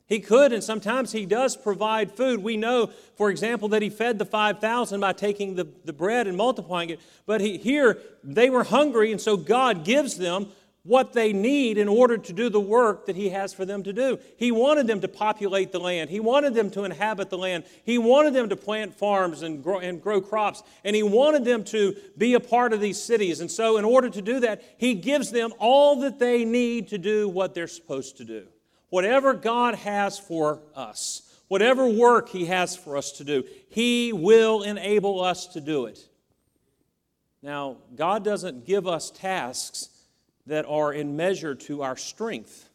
He 0.07 0.20
could, 0.20 0.53
and 0.53 0.62
sometimes 0.62 1.12
He 1.12 1.27
does 1.27 1.57
provide 1.57 2.12
food. 2.12 2.42
We 2.42 2.57
know, 2.57 2.90
for 3.16 3.31
example, 3.31 3.68
that 3.70 3.83
He 3.83 3.90
fed 3.90 4.18
the 4.18 4.25
5,000 4.25 5.01
by 5.01 5.12
taking 5.12 5.57
the, 5.57 5.66
the 5.85 5.92
bread 5.92 6.29
and 6.29 6.37
multiplying 6.37 6.90
it. 6.90 7.01
But 7.27 7.40
he, 7.40 7.59
here, 7.59 7.99
they 8.23 8.49
were 8.49 8.64
hungry, 8.64 9.11
and 9.11 9.20
so 9.20 9.37
God 9.37 9.85
gives 9.85 10.16
them 10.18 10.49
what 10.85 11.14
they 11.14 11.33
need 11.33 11.79
in 11.79 11.88
order 11.88 12.18
to 12.18 12.33
do 12.33 12.51
the 12.51 12.61
work 12.61 13.07
that 13.07 13.16
He 13.16 13.31
has 13.31 13.55
for 13.55 13.64
them 13.64 13.83
to 13.83 13.92
do. 13.92 14.18
He 14.37 14.53
wanted 14.53 14.87
them 14.87 15.01
to 15.01 15.09
populate 15.09 15.73
the 15.73 15.81
land, 15.81 16.11
He 16.11 16.20
wanted 16.20 16.55
them 16.55 16.70
to 16.73 16.85
inhabit 16.85 17.31
the 17.31 17.38
land, 17.38 17.64
He 17.85 17.97
wanted 17.99 18.35
them 18.35 18.51
to 18.51 18.57
plant 18.57 18.94
farms 18.94 19.42
and 19.42 19.64
grow, 19.64 19.79
and 19.79 20.01
grow 20.01 20.20
crops, 20.20 20.62
and 20.85 20.94
He 20.94 21.03
wanted 21.03 21.44
them 21.44 21.64
to 21.64 21.97
be 22.16 22.35
a 22.35 22.40
part 22.40 22.73
of 22.73 22.81
these 22.81 23.03
cities. 23.03 23.40
And 23.40 23.51
so, 23.51 23.79
in 23.79 23.85
order 23.85 24.11
to 24.11 24.23
do 24.23 24.40
that, 24.40 24.62
He 24.77 24.94
gives 24.94 25.31
them 25.31 25.53
all 25.59 26.01
that 26.01 26.18
they 26.18 26.44
need 26.44 26.88
to 26.88 26.99
do 26.99 27.29
what 27.29 27.55
they're 27.55 27.66
supposed 27.66 28.18
to 28.18 28.25
do 28.25 28.47
whatever 28.90 29.35
God 29.35 29.75
has 29.75 30.20
for 30.20 30.61
us, 30.77 31.23
whatever 31.49 31.88
work 31.88 32.29
He 32.29 32.44
has 32.44 32.77
for 32.77 32.97
us 32.97 33.11
to 33.12 33.25
do, 33.25 33.42
He 33.68 34.12
will 34.12 34.62
enable 34.62 35.20
us 35.20 35.49
to 35.49 35.61
do 35.61 35.87
it. 35.87 35.99
Now, 37.42 37.79
God 37.97 38.23
doesn't 38.23 38.64
give 38.64 38.87
us 38.87 39.11
tasks 39.11 39.88
that 40.46 40.66
are 40.66 40.92
in 40.92 41.16
measure 41.16 41.54
to 41.54 41.83
our 41.83 41.96
strength. 41.96 42.68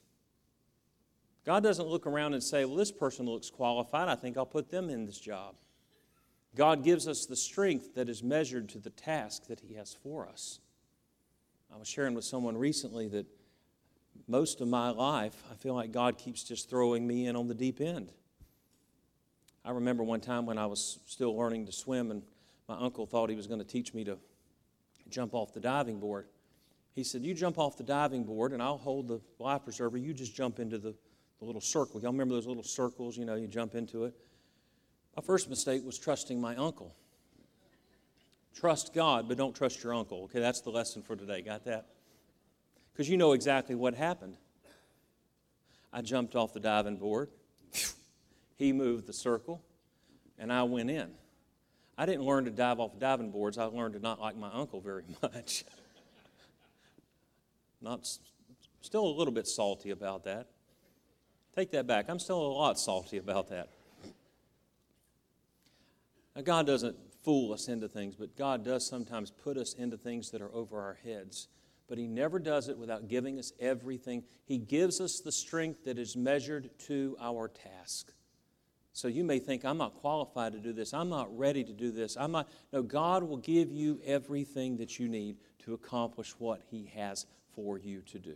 God 1.45 1.63
doesn't 1.63 1.88
look 1.88 2.08
around 2.08 2.34
and 2.34 2.43
say, 2.43 2.65
Well, 2.65 2.75
this 2.75 2.91
person 2.91 3.25
looks 3.25 3.49
qualified. 3.49 4.08
I 4.08 4.15
think 4.15 4.38
I'll 4.38 4.45
put 4.45 4.69
them 4.69 4.89
in 4.89 5.05
this 5.05 5.19
job. 5.19 5.55
God 6.55 6.84
gives 6.84 7.08
us 7.08 7.25
the 7.25 7.36
strength 7.36 7.95
that 7.95 8.10
is 8.10 8.23
measured 8.23 8.69
to 8.69 8.79
the 8.79 8.89
task 8.89 9.47
that 9.47 9.60
He 9.60 9.75
has 9.75 9.93
for 9.93 10.27
us. 10.27 10.60
I 11.73 11.77
was 11.77 11.88
sharing 11.88 12.15
with 12.15 12.25
someone 12.25 12.58
recently 12.58 13.08
that 13.10 13.27
most 14.27 14.60
of 14.62 14.67
my 14.67 14.89
life, 14.89 15.36
I 15.51 15.55
feel 15.55 15.75
like 15.75 15.91
God 15.91 16.17
keeps 16.17 16.43
just 16.43 16.69
throwing 16.69 17.05
me 17.05 17.27
in 17.27 17.36
on 17.36 17.47
the 17.47 17.53
deep 17.53 17.79
end. 17.79 18.12
I 19.63 19.71
remember 19.71 20.03
one 20.03 20.21
time 20.21 20.45
when 20.45 20.58
I 20.58 20.65
was 20.65 20.99
still 21.05 21.36
learning 21.36 21.67
to 21.67 21.71
swim, 21.71 22.12
and 22.12 22.23
my 22.67 22.77
uncle 22.77 23.05
thought 23.05 23.29
he 23.29 23.36
was 23.36 23.47
going 23.47 23.60
to 23.60 23.65
teach 23.65 23.93
me 23.93 24.03
to 24.05 24.17
jump 25.10 25.34
off 25.34 25.53
the 25.53 25.60
diving 25.60 25.99
board. 25.99 26.25
He 26.93 27.04
said, 27.04 27.23
You 27.23 27.34
jump 27.34 27.58
off 27.58 27.78
the 27.78 27.84
diving 27.84 28.23
board, 28.23 28.52
and 28.52 28.62
I'll 28.62 28.78
hold 28.78 29.08
the 29.08 29.21
life 29.39 29.63
preserver. 29.63 29.97
You 29.97 30.13
just 30.13 30.36
jump 30.36 30.60
into 30.60 30.78
the, 30.78 30.95
the 31.39 31.45
little 31.45 31.62
circle. 31.62 32.02
Y'all 32.02 32.12
remember 32.12 32.34
those 32.34 32.47
little 32.47 32.63
circles? 32.63 33.17
You 33.17 33.25
know, 33.25 33.36
you 33.36 33.47
jump 33.47 33.75
into 33.75 34.06
it. 34.06 34.13
My 35.15 35.23
first 35.23 35.49
mistake 35.49 35.86
was 35.86 35.97
trusting 35.97 36.39
my 36.39 36.56
uncle. 36.56 36.95
Trust 38.56 38.93
God, 38.93 39.28
but 39.28 39.38
don't 39.38 39.56
trust 39.56 39.84
your 39.84 39.93
uncle. 39.93 40.23
Okay, 40.23 40.39
that's 40.39 40.62
the 40.62 40.69
lesson 40.69 41.02
for 41.02 41.15
today. 41.15 41.41
Got 41.41 41.65
that? 41.65 41.86
because 42.99 43.10
you 43.10 43.15
know 43.15 43.32
exactly 43.32 43.75
what 43.75 43.93
happened. 43.93 44.36
I 45.93 46.02
jumped 46.02 46.36
off 46.36 46.52
the 46.52 46.60
diving 46.60 46.97
board. 46.97 47.30
he 48.58 48.73
moved 48.73 49.08
the 49.08 49.13
circle, 49.13 49.62
and 50.38 50.52
I 50.52 50.63
went 50.63 50.89
in. 50.89 51.10
I 51.97 52.06
didn't 52.06 52.25
learn 52.25 52.43
to 52.43 52.52
dive 52.52 52.82
off 52.82 52.99
diving 52.99 53.32
boards. 53.32 53.58
I 53.58 53.63
learned 53.63 53.93
to 53.93 54.02
not 54.02 54.19
like 54.19 54.36
my 54.36 54.52
uncle 54.52 54.82
very 54.82 55.06
much. 55.21 55.63
Not 57.82 58.08
still 58.82 59.06
a 59.06 59.15
little 59.15 59.34
bit 59.34 59.48
salty 59.48 59.92
about 59.92 60.24
that. 60.26 60.48
Take 61.56 61.72
that 61.72 61.88
back. 61.88 62.06
I'm 62.10 62.20
still 62.20 62.39
a 62.39 62.54
lot 62.54 62.80
salty 62.80 63.18
about 63.18 63.50
that. 63.50 63.70
Now, 66.36 66.44
God 66.44 66.68
doesn't 66.68 66.96
fool 67.24 67.54
us 67.54 67.68
into 67.68 67.88
things, 67.88 68.15
but 68.15 68.38
God 68.38 68.63
does 68.63 68.88
sometimes 68.88 69.32
put 69.32 69.58
us 69.58 69.74
into 69.74 69.98
things 69.98 70.30
that 70.32 70.42
are 70.42 70.54
over 70.54 70.80
our 70.80 70.98
heads 71.04 71.48
but 71.89 71.98
He 71.98 72.08
never 72.08 72.39
does 72.39 72.70
it 72.70 72.78
without 72.78 73.08
giving 73.10 73.39
us 73.39 73.52
everything. 73.60 74.24
He 74.46 74.60
gives 74.60 75.02
us 75.02 75.20
the 75.20 75.32
strength 75.32 75.84
that 75.86 75.98
is 75.98 76.15
measured 76.15 76.70
to 76.88 77.18
our 77.20 77.50
task. 77.50 78.13
So 78.94 79.08
you 79.08 79.24
may 79.24 79.39
think, 79.39 79.65
I'm 79.65 79.78
not 79.78 79.96
qualified 79.96 80.54
to 80.54 80.60
do 80.60 80.72
this. 80.72 80.94
I'm 80.94 81.10
not 81.10 81.36
ready 81.36 81.63
to 81.63 81.74
do 81.74 81.92
this. 81.92 82.15
I'm 82.18 82.32
not. 82.32 82.50
No, 82.72 82.84
God 82.84 83.24
will 83.24 83.38
give 83.38 83.72
you 83.72 84.00
everything 84.06 84.78
that 84.78 85.00
you 85.00 85.08
need 85.10 85.38
to 85.63 85.74
accomplish 85.74 86.32
what 86.38 86.62
He 86.70 86.92
has 86.96 87.26
for 87.60 87.78
you 87.78 88.02
to 88.04 88.19
do. 88.19 88.36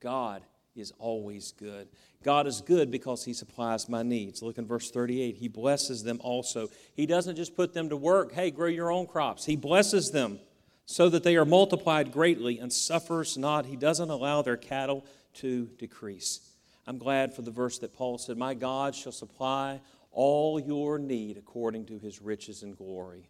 God 0.00 0.42
is 0.74 0.94
always 0.98 1.52
good. 1.52 1.88
God 2.22 2.46
is 2.46 2.62
good 2.62 2.90
because 2.90 3.22
He 3.22 3.34
supplies 3.34 3.86
my 3.86 4.02
needs. 4.02 4.42
Look 4.42 4.56
in 4.56 4.66
verse 4.66 4.90
38. 4.90 5.36
He 5.36 5.48
blesses 5.48 6.02
them 6.02 6.18
also. 6.22 6.68
He 6.94 7.04
doesn't 7.04 7.36
just 7.36 7.54
put 7.54 7.74
them 7.74 7.90
to 7.90 7.98
work, 7.98 8.32
hey, 8.32 8.50
grow 8.50 8.68
your 8.68 8.90
own 8.90 9.06
crops. 9.06 9.44
He 9.44 9.56
blesses 9.56 10.10
them 10.10 10.38
so 10.86 11.10
that 11.10 11.22
they 11.22 11.36
are 11.36 11.44
multiplied 11.44 12.12
greatly 12.12 12.58
and 12.58 12.72
suffers 12.72 13.36
not. 13.36 13.66
He 13.66 13.76
doesn't 13.76 14.08
allow 14.08 14.40
their 14.40 14.56
cattle 14.56 15.04
to 15.34 15.66
decrease. 15.78 16.40
I'm 16.86 16.96
glad 16.96 17.34
for 17.34 17.42
the 17.42 17.50
verse 17.50 17.78
that 17.80 17.92
Paul 17.92 18.16
said, 18.16 18.38
My 18.38 18.54
God 18.54 18.94
shall 18.94 19.12
supply 19.12 19.80
all 20.12 20.58
your 20.58 20.98
need 20.98 21.36
according 21.36 21.84
to 21.86 21.98
his 21.98 22.22
riches 22.22 22.62
and 22.62 22.74
glory. 22.74 23.28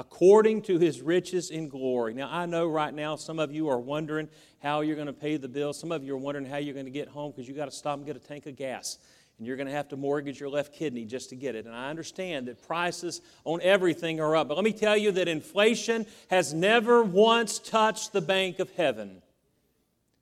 According 0.00 0.62
to 0.62 0.78
his 0.78 1.02
riches 1.02 1.50
in 1.50 1.68
glory. 1.68 2.14
Now, 2.14 2.30
I 2.32 2.46
know 2.46 2.66
right 2.66 2.94
now 2.94 3.16
some 3.16 3.38
of 3.38 3.52
you 3.52 3.68
are 3.68 3.78
wondering 3.78 4.30
how 4.62 4.80
you're 4.80 4.96
going 4.96 5.08
to 5.08 5.12
pay 5.12 5.36
the 5.36 5.46
bill. 5.46 5.74
Some 5.74 5.92
of 5.92 6.02
you 6.02 6.14
are 6.14 6.18
wondering 6.18 6.46
how 6.46 6.56
you're 6.56 6.72
going 6.72 6.86
to 6.86 6.90
get 6.90 7.08
home 7.08 7.32
because 7.32 7.46
you 7.46 7.54
got 7.54 7.66
to 7.66 7.70
stop 7.70 7.98
and 7.98 8.06
get 8.06 8.16
a 8.16 8.18
tank 8.18 8.46
of 8.46 8.56
gas 8.56 8.96
and 9.36 9.46
you're 9.46 9.58
going 9.58 9.66
to 9.66 9.74
have 9.74 9.88
to 9.88 9.96
mortgage 9.96 10.40
your 10.40 10.48
left 10.48 10.72
kidney 10.72 11.04
just 11.04 11.28
to 11.30 11.36
get 11.36 11.54
it. 11.54 11.66
And 11.66 11.74
I 11.74 11.90
understand 11.90 12.48
that 12.48 12.66
prices 12.66 13.20
on 13.44 13.60
everything 13.60 14.20
are 14.20 14.36
up. 14.36 14.48
But 14.48 14.56
let 14.56 14.64
me 14.64 14.72
tell 14.72 14.96
you 14.96 15.12
that 15.12 15.28
inflation 15.28 16.06
has 16.30 16.54
never 16.54 17.02
once 17.02 17.58
touched 17.58 18.14
the 18.14 18.22
bank 18.22 18.58
of 18.58 18.70
heaven. 18.72 19.20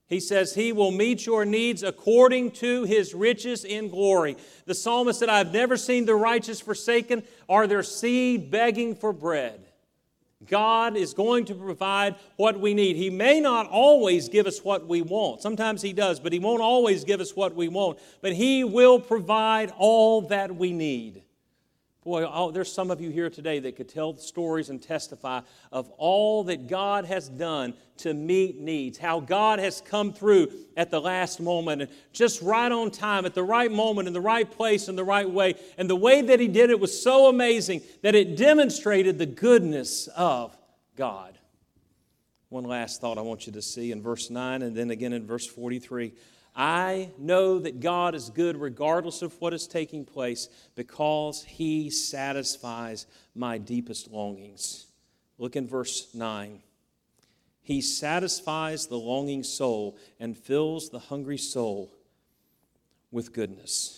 He 0.08 0.18
says, 0.18 0.54
He 0.54 0.72
will 0.72 0.90
meet 0.90 1.24
your 1.24 1.44
needs 1.44 1.84
according 1.84 2.52
to 2.52 2.82
His 2.84 3.14
riches 3.14 3.64
in 3.64 3.90
glory. 3.90 4.36
The 4.66 4.74
psalmist 4.74 5.20
said, 5.20 5.28
I've 5.28 5.52
never 5.52 5.76
seen 5.76 6.04
the 6.04 6.16
righteous 6.16 6.60
forsaken 6.60 7.22
or 7.46 7.68
their 7.68 7.84
seed 7.84 8.50
begging 8.50 8.96
for 8.96 9.12
bread. 9.12 9.67
God 10.46 10.96
is 10.96 11.14
going 11.14 11.46
to 11.46 11.54
provide 11.54 12.14
what 12.36 12.60
we 12.60 12.72
need. 12.72 12.96
He 12.96 13.10
may 13.10 13.40
not 13.40 13.68
always 13.68 14.28
give 14.28 14.46
us 14.46 14.60
what 14.62 14.86
we 14.86 15.02
want. 15.02 15.42
Sometimes 15.42 15.82
He 15.82 15.92
does, 15.92 16.20
but 16.20 16.32
He 16.32 16.38
won't 16.38 16.62
always 16.62 17.04
give 17.04 17.20
us 17.20 17.34
what 17.34 17.56
we 17.56 17.68
want. 17.68 17.98
But 18.20 18.34
He 18.34 18.62
will 18.62 19.00
provide 19.00 19.72
all 19.76 20.22
that 20.22 20.54
we 20.54 20.72
need. 20.72 21.22
Boy, 22.08 22.24
oh, 22.26 22.50
there's 22.50 22.72
some 22.72 22.90
of 22.90 23.02
you 23.02 23.10
here 23.10 23.28
today 23.28 23.58
that 23.58 23.76
could 23.76 23.90
tell 23.90 24.16
stories 24.16 24.70
and 24.70 24.80
testify 24.80 25.42
of 25.70 25.90
all 25.98 26.44
that 26.44 26.66
God 26.66 27.04
has 27.04 27.28
done 27.28 27.74
to 27.98 28.14
meet 28.14 28.58
needs, 28.58 28.96
how 28.96 29.20
God 29.20 29.58
has 29.58 29.82
come 29.82 30.14
through 30.14 30.50
at 30.74 30.90
the 30.90 31.02
last 31.02 31.38
moment 31.38 31.82
and 31.82 31.90
just 32.14 32.40
right 32.40 32.72
on 32.72 32.90
time, 32.90 33.26
at 33.26 33.34
the 33.34 33.42
right 33.42 33.70
moment, 33.70 34.08
in 34.08 34.14
the 34.14 34.22
right 34.22 34.50
place, 34.50 34.88
in 34.88 34.96
the 34.96 35.04
right 35.04 35.28
way. 35.28 35.56
And 35.76 35.90
the 35.90 35.96
way 35.96 36.22
that 36.22 36.40
He 36.40 36.48
did 36.48 36.70
it 36.70 36.80
was 36.80 36.98
so 36.98 37.28
amazing 37.28 37.82
that 38.00 38.14
it 38.14 38.38
demonstrated 38.38 39.18
the 39.18 39.26
goodness 39.26 40.06
of 40.16 40.56
God. 40.96 41.36
One 42.48 42.64
last 42.64 43.02
thought 43.02 43.18
I 43.18 43.20
want 43.20 43.46
you 43.46 43.52
to 43.52 43.60
see 43.60 43.92
in 43.92 44.00
verse 44.00 44.30
9 44.30 44.62
and 44.62 44.74
then 44.74 44.90
again 44.90 45.12
in 45.12 45.26
verse 45.26 45.46
43. 45.46 46.14
I 46.60 47.12
know 47.16 47.60
that 47.60 47.78
God 47.78 48.16
is 48.16 48.30
good 48.30 48.56
regardless 48.56 49.22
of 49.22 49.40
what 49.40 49.54
is 49.54 49.68
taking 49.68 50.04
place 50.04 50.48
because 50.74 51.44
He 51.44 51.88
satisfies 51.88 53.06
my 53.32 53.58
deepest 53.58 54.10
longings. 54.10 54.86
Look 55.38 55.54
in 55.54 55.68
verse 55.68 56.08
9. 56.12 56.60
He 57.62 57.80
satisfies 57.80 58.88
the 58.88 58.98
longing 58.98 59.44
soul 59.44 59.96
and 60.18 60.36
fills 60.36 60.90
the 60.90 60.98
hungry 60.98 61.38
soul 61.38 61.92
with 63.12 63.32
goodness. 63.32 63.97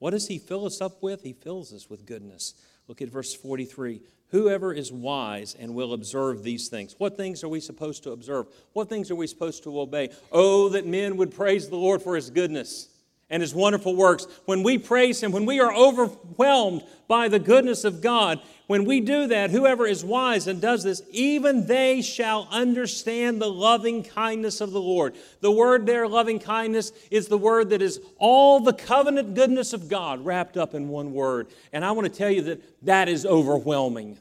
What 0.00 0.10
does 0.10 0.26
He 0.26 0.38
fill 0.38 0.66
us 0.66 0.80
up 0.80 1.02
with? 1.02 1.22
He 1.22 1.32
fills 1.32 1.72
us 1.72 1.88
with 1.88 2.04
goodness. 2.04 2.54
Look 2.88 3.00
at 3.00 3.08
verse 3.08 3.32
43. 3.32 4.02
Whoever 4.30 4.72
is 4.72 4.92
wise 4.92 5.56
and 5.58 5.74
will 5.74 5.92
observe 5.92 6.42
these 6.42 6.68
things. 6.68 6.94
What 6.98 7.16
things 7.16 7.44
are 7.44 7.48
we 7.48 7.60
supposed 7.60 8.02
to 8.04 8.12
observe? 8.12 8.46
What 8.72 8.88
things 8.88 9.10
are 9.10 9.16
we 9.16 9.26
supposed 9.26 9.62
to 9.64 9.80
obey? 9.80 10.10
Oh, 10.32 10.68
that 10.70 10.86
men 10.86 11.16
would 11.16 11.34
praise 11.34 11.68
the 11.68 11.76
Lord 11.76 12.02
for 12.02 12.16
his 12.16 12.30
goodness 12.30 12.88
and 13.28 13.40
his 13.40 13.54
wonderful 13.54 13.94
works. 13.94 14.26
When 14.44 14.62
we 14.62 14.78
praise 14.78 15.22
him, 15.22 15.32
when 15.32 15.46
we 15.46 15.60
are 15.60 15.74
overwhelmed 15.74 16.82
by 17.08 17.28
the 17.28 17.38
goodness 17.38 17.84
of 17.84 18.00
God, 18.00 18.40
when 18.70 18.84
we 18.84 19.00
do 19.00 19.26
that, 19.26 19.50
whoever 19.50 19.84
is 19.86 20.04
wise 20.04 20.46
and 20.46 20.60
does 20.60 20.84
this, 20.84 21.02
even 21.10 21.66
they 21.66 22.00
shall 22.00 22.46
understand 22.50 23.40
the 23.40 23.50
loving 23.50 24.02
kindness 24.02 24.60
of 24.60 24.70
the 24.70 24.80
Lord. 24.80 25.14
The 25.40 25.50
word 25.50 25.86
there, 25.86 26.06
loving 26.06 26.38
kindness, 26.38 26.92
is 27.10 27.26
the 27.26 27.36
word 27.36 27.70
that 27.70 27.82
is 27.82 28.00
all 28.18 28.60
the 28.60 28.72
covenant 28.72 29.34
goodness 29.34 29.72
of 29.72 29.88
God 29.88 30.24
wrapped 30.24 30.56
up 30.56 30.74
in 30.74 30.88
one 30.88 31.12
word. 31.12 31.48
And 31.72 31.84
I 31.84 31.90
want 31.90 32.06
to 32.06 32.16
tell 32.16 32.30
you 32.30 32.42
that 32.42 32.84
that 32.86 33.08
is 33.08 33.26
overwhelming. 33.26 34.18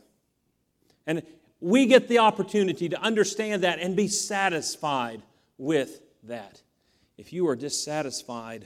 And 1.05 1.21
we 1.59 1.85
get 1.85 2.07
the 2.07 2.19
opportunity 2.19 2.89
to 2.89 2.99
understand 3.01 3.63
that 3.63 3.79
and 3.79 3.95
be 3.95 4.07
satisfied 4.07 5.21
with 5.57 6.01
that. 6.23 6.61
If 7.17 7.33
you 7.33 7.47
are 7.49 7.55
dissatisfied, 7.55 8.65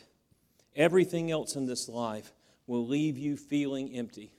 Everything 0.76 1.30
else 1.30 1.56
in 1.56 1.66
this 1.66 1.88
life 1.88 2.34
will 2.66 2.88
leave 2.88 3.18
you 3.18 3.38
feeling 3.38 3.94
empty. 3.96 4.32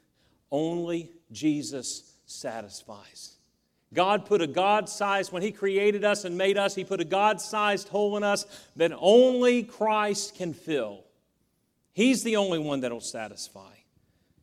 Only 0.50 1.10
Jesus 1.34 2.14
satisfies. 2.26 3.36
God 3.92 4.26
put 4.26 4.42
a 4.42 4.46
God 4.46 4.88
sized, 4.88 5.32
when 5.32 5.42
He 5.42 5.52
created 5.52 6.04
us 6.04 6.24
and 6.24 6.36
made 6.36 6.58
us, 6.58 6.74
He 6.74 6.84
put 6.84 7.00
a 7.00 7.04
God 7.04 7.40
sized 7.40 7.88
hole 7.88 8.16
in 8.16 8.22
us 8.22 8.46
that 8.76 8.92
only 8.98 9.62
Christ 9.62 10.36
can 10.36 10.52
fill. 10.52 11.04
He's 11.92 12.24
the 12.24 12.36
only 12.36 12.58
one 12.58 12.80
that'll 12.80 13.00
satisfy. 13.00 13.72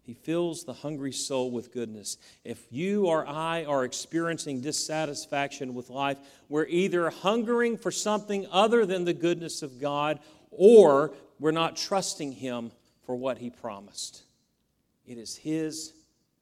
He 0.04 0.14
fills 0.14 0.64
the 0.64 0.74
hungry 0.74 1.12
soul 1.12 1.52
with 1.52 1.74
goodness. 1.74 2.18
If 2.44 2.60
you 2.72 3.06
or 3.06 3.28
I 3.28 3.66
are 3.66 3.84
experiencing 3.84 4.62
dissatisfaction 4.62 5.74
with 5.74 5.90
life, 5.90 6.18
we're 6.50 6.66
either 6.68 7.10
hungering 7.10 7.78
for 7.78 7.92
something 7.92 8.48
other 8.52 8.86
than 8.86 9.06
the 9.06 9.14
goodness 9.14 9.62
of 9.62 9.80
God 9.80 10.20
or 10.50 11.14
we're 11.40 11.52
not 11.52 11.76
trusting 11.76 12.32
Him 12.34 12.72
for 13.06 13.16
what 13.16 13.38
He 13.38 13.50
promised. 13.50 14.24
It 15.06 15.18
is 15.18 15.36
His 15.36 15.94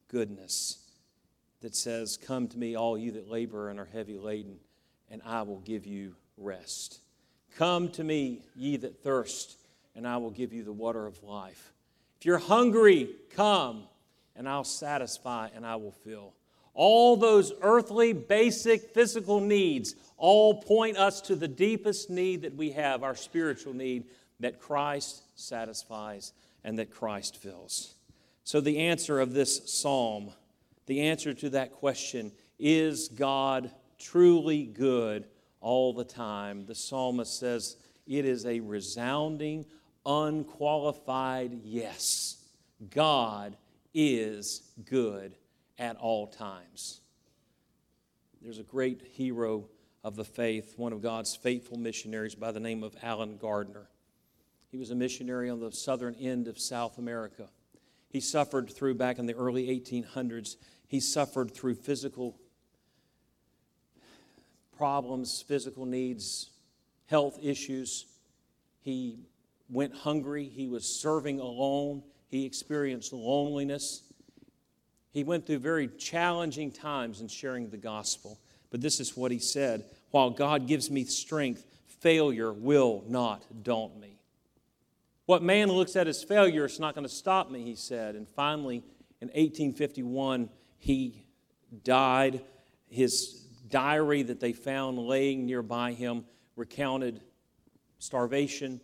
goodness 0.09 0.77
that 1.61 1.75
says, 1.75 2.17
Come 2.17 2.47
to 2.49 2.57
me, 2.57 2.75
all 2.75 2.97
you 2.97 3.13
that 3.13 3.29
labor 3.29 3.69
and 3.69 3.79
are 3.79 3.89
heavy 3.91 4.17
laden, 4.17 4.57
and 5.09 5.21
I 5.25 5.43
will 5.43 5.59
give 5.59 5.85
you 5.85 6.15
rest. 6.37 6.99
Come 7.57 7.89
to 7.91 8.03
me, 8.03 8.41
ye 8.55 8.77
that 8.77 9.03
thirst, 9.03 9.57
and 9.95 10.07
I 10.07 10.17
will 10.17 10.31
give 10.31 10.53
you 10.53 10.63
the 10.63 10.73
water 10.73 11.05
of 11.05 11.23
life. 11.23 11.73
If 12.19 12.25
you're 12.25 12.37
hungry, 12.37 13.09
come, 13.35 13.83
and 14.35 14.47
I'll 14.47 14.63
satisfy 14.63 15.49
and 15.55 15.65
I 15.65 15.75
will 15.77 15.91
fill. 15.91 16.33
All 16.73 17.17
those 17.17 17.51
earthly, 17.61 18.13
basic, 18.13 18.93
physical 18.93 19.41
needs 19.41 19.95
all 20.17 20.61
point 20.61 20.97
us 20.97 21.21
to 21.21 21.35
the 21.35 21.47
deepest 21.47 22.09
need 22.09 22.43
that 22.43 22.55
we 22.55 22.71
have, 22.71 23.03
our 23.03 23.15
spiritual 23.15 23.73
need, 23.73 24.05
that 24.39 24.59
Christ 24.59 25.21
satisfies 25.35 26.31
and 26.63 26.79
that 26.79 26.91
Christ 26.91 27.37
fills. 27.37 27.95
So, 28.43 28.61
the 28.61 28.79
answer 28.79 29.19
of 29.19 29.33
this 29.33 29.71
psalm, 29.71 30.31
the 30.85 31.01
answer 31.01 31.33
to 31.35 31.49
that 31.51 31.71
question, 31.73 32.31
is 32.57 33.07
God 33.09 33.71
truly 33.99 34.63
good 34.63 35.25
all 35.61 35.93
the 35.93 36.03
time? 36.03 36.65
The 36.65 36.75
psalmist 36.75 37.39
says 37.39 37.77
it 38.07 38.25
is 38.25 38.45
a 38.45 38.59
resounding, 38.59 39.65
unqualified 40.05 41.53
yes. 41.63 42.43
God 42.89 43.55
is 43.93 44.63
good 44.85 45.35
at 45.77 45.97
all 45.97 46.27
times. 46.27 47.01
There's 48.41 48.59
a 48.59 48.63
great 48.63 49.01
hero 49.13 49.69
of 50.03 50.15
the 50.15 50.25
faith, 50.25 50.73
one 50.77 50.93
of 50.93 51.01
God's 51.01 51.35
faithful 51.35 51.77
missionaries 51.77 52.35
by 52.35 52.51
the 52.51 52.59
name 52.59 52.83
of 52.83 52.95
Allen 53.01 53.37
Gardiner. 53.37 53.89
He 54.71 54.77
was 54.77 54.91
a 54.91 54.95
missionary 54.95 55.49
on 55.49 55.59
the 55.59 55.71
southern 55.71 56.15
end 56.15 56.47
of 56.47 56.59
South 56.59 56.97
America. 56.97 57.49
He 58.09 58.19
suffered 58.19 58.71
through, 58.71 58.95
back 58.95 59.19
in 59.19 59.25
the 59.25 59.35
early 59.35 59.67
1800s, 59.67 60.55
he 60.87 60.99
suffered 60.99 61.51
through 61.51 61.75
physical 61.75 62.39
problems, 64.75 65.43
physical 65.47 65.85
needs, 65.85 66.49
health 67.05 67.37
issues. 67.41 68.05
He 68.81 69.19
went 69.69 69.93
hungry. 69.93 70.45
He 70.45 70.67
was 70.67 70.85
serving 70.85 71.39
alone. 71.39 72.01
He 72.27 72.45
experienced 72.45 73.13
loneliness. 73.13 74.03
He 75.11 75.23
went 75.23 75.45
through 75.45 75.59
very 75.59 75.87
challenging 75.87 76.71
times 76.71 77.21
in 77.21 77.27
sharing 77.27 77.69
the 77.69 77.77
gospel. 77.77 78.39
But 78.71 78.81
this 78.81 78.99
is 78.99 79.17
what 79.17 79.31
he 79.31 79.39
said 79.39 79.85
While 80.11 80.31
God 80.31 80.67
gives 80.67 80.89
me 80.89 81.03
strength, 81.03 81.65
failure 81.85 82.53
will 82.53 83.03
not 83.07 83.43
daunt 83.63 83.99
me. 83.99 84.18
What 85.29 85.43
man 85.43 85.67
looks 85.71 85.95
at 85.95 86.07
as 86.07 86.23
failure 86.23 86.65
is 86.65 86.79
not 86.79 86.95
going 86.95 87.05
to 87.05 87.13
stop 87.13 87.51
me, 87.51 87.63
he 87.63 87.75
said. 87.75 88.15
And 88.15 88.27
finally, 88.27 88.77
in 89.21 89.27
1851, 89.27 90.49
he 90.79 91.23
died. 91.83 92.41
His 92.89 93.45
diary 93.69 94.23
that 94.23 94.39
they 94.39 94.53
found 94.53 94.97
laying 94.97 95.45
nearby 95.45 95.91
him 95.91 96.25
recounted 96.55 97.21
starvation, 97.99 98.81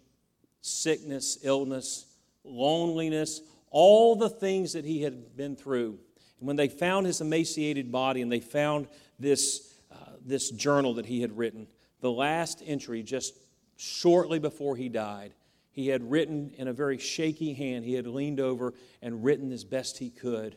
sickness, 0.62 1.40
illness, 1.42 2.06
loneliness, 2.44 3.42
all 3.72 4.16
the 4.16 4.30
things 4.30 4.74
that 4.74 4.86
he 4.86 5.02
had 5.02 5.36
been 5.36 5.56
through. 5.56 5.98
And 6.38 6.48
when 6.48 6.58
they 6.58 6.68
found 6.68 7.08
his 7.08 7.22
emaciated 7.22 7.92
body 7.92 8.22
and 8.22 8.32
they 8.32 8.40
found 8.40 8.88
this, 9.18 9.74
uh, 9.92 10.12
this 10.24 10.52
journal 10.52 10.94
that 10.94 11.08
he 11.08 11.22
had 11.22 11.36
written, 11.36 11.66
the 12.02 12.12
last 12.12 12.62
entry, 12.64 13.02
just 13.02 13.34
shortly 13.78 14.38
before 14.38 14.76
he 14.76 14.90
died, 14.90 15.34
he 15.76 15.90
had 15.90 16.10
written 16.10 16.54
in 16.58 16.70
a 16.70 16.74
very 16.74 16.98
shaky 16.98 17.52
hand. 17.52 17.84
He 17.84 17.96
had 17.96 18.08
leaned 18.08 18.40
over 18.40 18.74
and 19.02 19.26
written 19.26 19.52
as 19.52 19.66
best 19.66 19.98
he 19.98 20.10
could. 20.10 20.56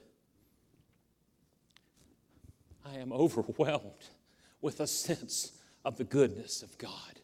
I 2.86 2.98
am 2.98 3.12
overwhelmed 3.12 4.10
with 4.60 4.78
a 4.78 4.86
sense 4.86 5.50
of 5.84 5.98
the 5.98 6.04
goodness 6.04 6.62
of 6.62 6.78
God. 6.78 7.20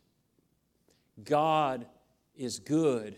God 1.23 1.87
is 2.37 2.59
good 2.59 3.17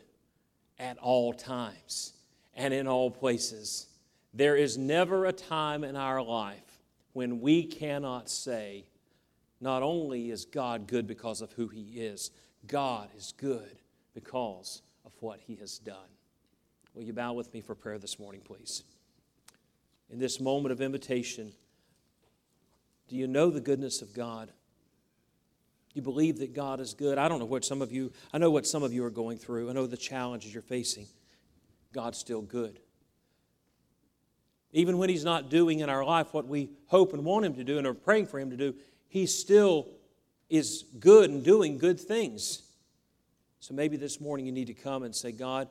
at 0.79 0.99
all 0.99 1.33
times 1.33 2.13
and 2.55 2.75
in 2.75 2.87
all 2.87 3.11
places. 3.11 3.87
There 4.35 4.57
is 4.57 4.77
never 4.77 5.25
a 5.25 5.33
time 5.33 5.85
in 5.85 5.97
our 5.97 6.23
life 6.23 6.83
when 7.15 7.41
we 7.41 7.65
cannot 7.65 8.29
say, 8.29 8.89
not 9.59 9.83
only 9.83 10.31
is 10.31 10.45
God 10.45 10.87
good 10.87 11.07
because 11.07 11.41
of 11.41 11.53
who 11.53 11.69
He 11.69 11.99
is, 11.99 12.31
God 12.67 13.09
is 13.17 13.33
good 13.39 13.79
because 14.17 14.81
of 15.05 15.13
what 15.21 15.39
he 15.47 15.57
has 15.57 15.79
done. 15.79 16.09
Will 16.95 17.03
you 17.03 17.13
bow 17.13 17.35
with 17.35 17.53
me 17.53 17.61
for 17.61 17.75
prayer 17.75 17.99
this 17.99 18.19
morning, 18.19 18.41
please? 18.43 18.83
In 20.11 20.19
this 20.19 20.41
moment 20.41 20.73
of 20.73 20.81
invitation, 20.81 21.53
do 23.09 23.17
you 23.17 23.27
know 23.27 23.51
the 23.51 23.61
goodness 23.61 24.01
of 24.01 24.15
God? 24.15 24.51
You 25.93 26.01
believe 26.01 26.39
that 26.39 26.55
God 26.55 26.81
is 26.81 26.95
good. 26.95 27.19
I 27.19 27.29
don't 27.29 27.39
know 27.39 27.45
what 27.45 27.63
some 27.63 27.83
of 27.83 27.93
you, 27.93 28.11
I 28.33 28.39
know 28.39 28.51
what 28.51 28.67
some 28.67 28.83
of 28.83 28.91
you 28.91 29.05
are 29.05 29.11
going 29.11 29.37
through. 29.37 29.69
I 29.69 29.75
know 29.75 29.87
the 29.87 29.99
challenges 29.99 30.55
you're 30.55 30.63
facing. 30.63 31.07
God's 31.93 32.17
still 32.17 32.41
good. 32.41 32.81
Even 34.73 34.97
when 34.97 35.11
He's 35.11 35.25
not 35.25 35.51
doing 35.51 35.81
in 35.81 35.91
our 35.91 36.05
life 36.05 36.33
what 36.33 36.47
we 36.47 36.71
hope 36.87 37.13
and 37.13 37.23
want 37.23 37.45
Him 37.45 37.55
to 37.57 37.65
do 37.65 37.77
and 37.77 37.87
are 37.87 37.93
praying 37.93 38.29
for 38.29 38.41
Him 38.41 38.49
to 38.49 38.57
do, 38.57 38.75
He 39.09 39.27
still 39.27 39.89
is 40.49 40.87
good 40.99 41.29
and 41.29 41.45
doing 41.45 41.77
good 41.77 42.01
things. 42.01 42.63
So 43.61 43.75
maybe 43.75 43.97
this 43.97 44.21
morning 44.21 44.47
you 44.47 44.53
need 44.53 44.69
to 44.69 44.75
come 44.75 45.03
and 45.03 45.15
say, 45.15 45.33
God, 45.33 45.69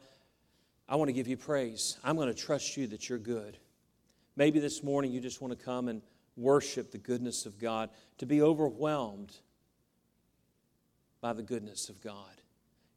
I 0.88 0.95
want 0.95 1.10
to 1.10 1.13
give 1.13 1.28
you 1.28 1.38
praise. 1.38 1.98
I'm 2.04 2.15
going 2.15 2.28
to 2.28 2.34
trust 2.34 2.78
you 2.78 2.88
that 2.88 3.10
you're 3.10 3.17
good. 3.17 3.58
Maybe 4.36 4.60
this 4.60 4.84
morning 4.84 5.12
you 5.12 5.19
just 5.19 5.41
want 5.41 5.58
to 5.58 5.65
come 5.65 5.88
and 5.88 6.02
worship 6.38 6.91
the 6.91 6.98
goodness 6.98 7.45
of 7.45 7.60
God, 7.60 7.89
to 8.17 8.26
be 8.26 8.41
overwhelmed 8.41 9.38
by 11.21 11.34
the 11.34 11.43
goodness 11.43 11.89
of 11.89 12.02
God. 12.02 12.41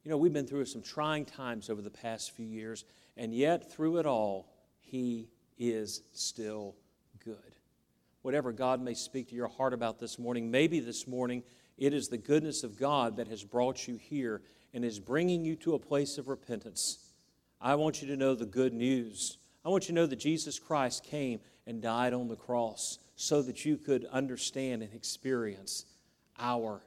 You 0.03 0.11
know, 0.11 0.17
we've 0.17 0.33
been 0.33 0.47
through 0.47 0.65
some 0.65 0.81
trying 0.81 1.25
times 1.25 1.69
over 1.69 1.81
the 1.81 1.89
past 1.89 2.31
few 2.31 2.45
years, 2.45 2.85
and 3.15 3.33
yet 3.33 3.71
through 3.71 3.97
it 3.97 4.05
all, 4.05 4.51
He 4.81 5.29
is 5.57 6.01
still 6.13 6.75
good. 7.23 7.37
Whatever 8.21 8.51
God 8.51 8.81
may 8.81 8.93
speak 8.93 9.29
to 9.29 9.35
your 9.35 9.47
heart 9.47 9.73
about 9.73 9.99
this 9.99 10.19
morning, 10.19 10.51
maybe 10.51 10.79
this 10.79 11.07
morning 11.07 11.43
it 11.77 11.93
is 11.93 12.09
the 12.09 12.17
goodness 12.17 12.63
of 12.63 12.77
God 12.77 13.17
that 13.17 13.29
has 13.29 13.43
brought 13.43 13.87
you 13.87 13.95
here 13.95 14.41
and 14.73 14.85
is 14.85 14.99
bringing 14.99 15.43
you 15.43 15.55
to 15.57 15.73
a 15.73 15.79
place 15.79 16.17
of 16.17 16.27
repentance. 16.27 16.99
I 17.61 17.75
want 17.75 18.01
you 18.01 18.07
to 18.09 18.17
know 18.17 18.35
the 18.35 18.45
good 18.45 18.73
news. 18.73 19.37
I 19.65 19.69
want 19.69 19.83
you 19.83 19.87
to 19.87 20.01
know 20.01 20.05
that 20.05 20.19
Jesus 20.19 20.59
Christ 20.59 21.03
came 21.03 21.39
and 21.67 21.81
died 21.81 22.13
on 22.13 22.27
the 22.27 22.35
cross 22.35 22.99
so 23.15 23.41
that 23.41 23.65
you 23.65 23.77
could 23.77 24.05
understand 24.05 24.81
and 24.81 24.93
experience 24.93 25.85
our 26.39 26.77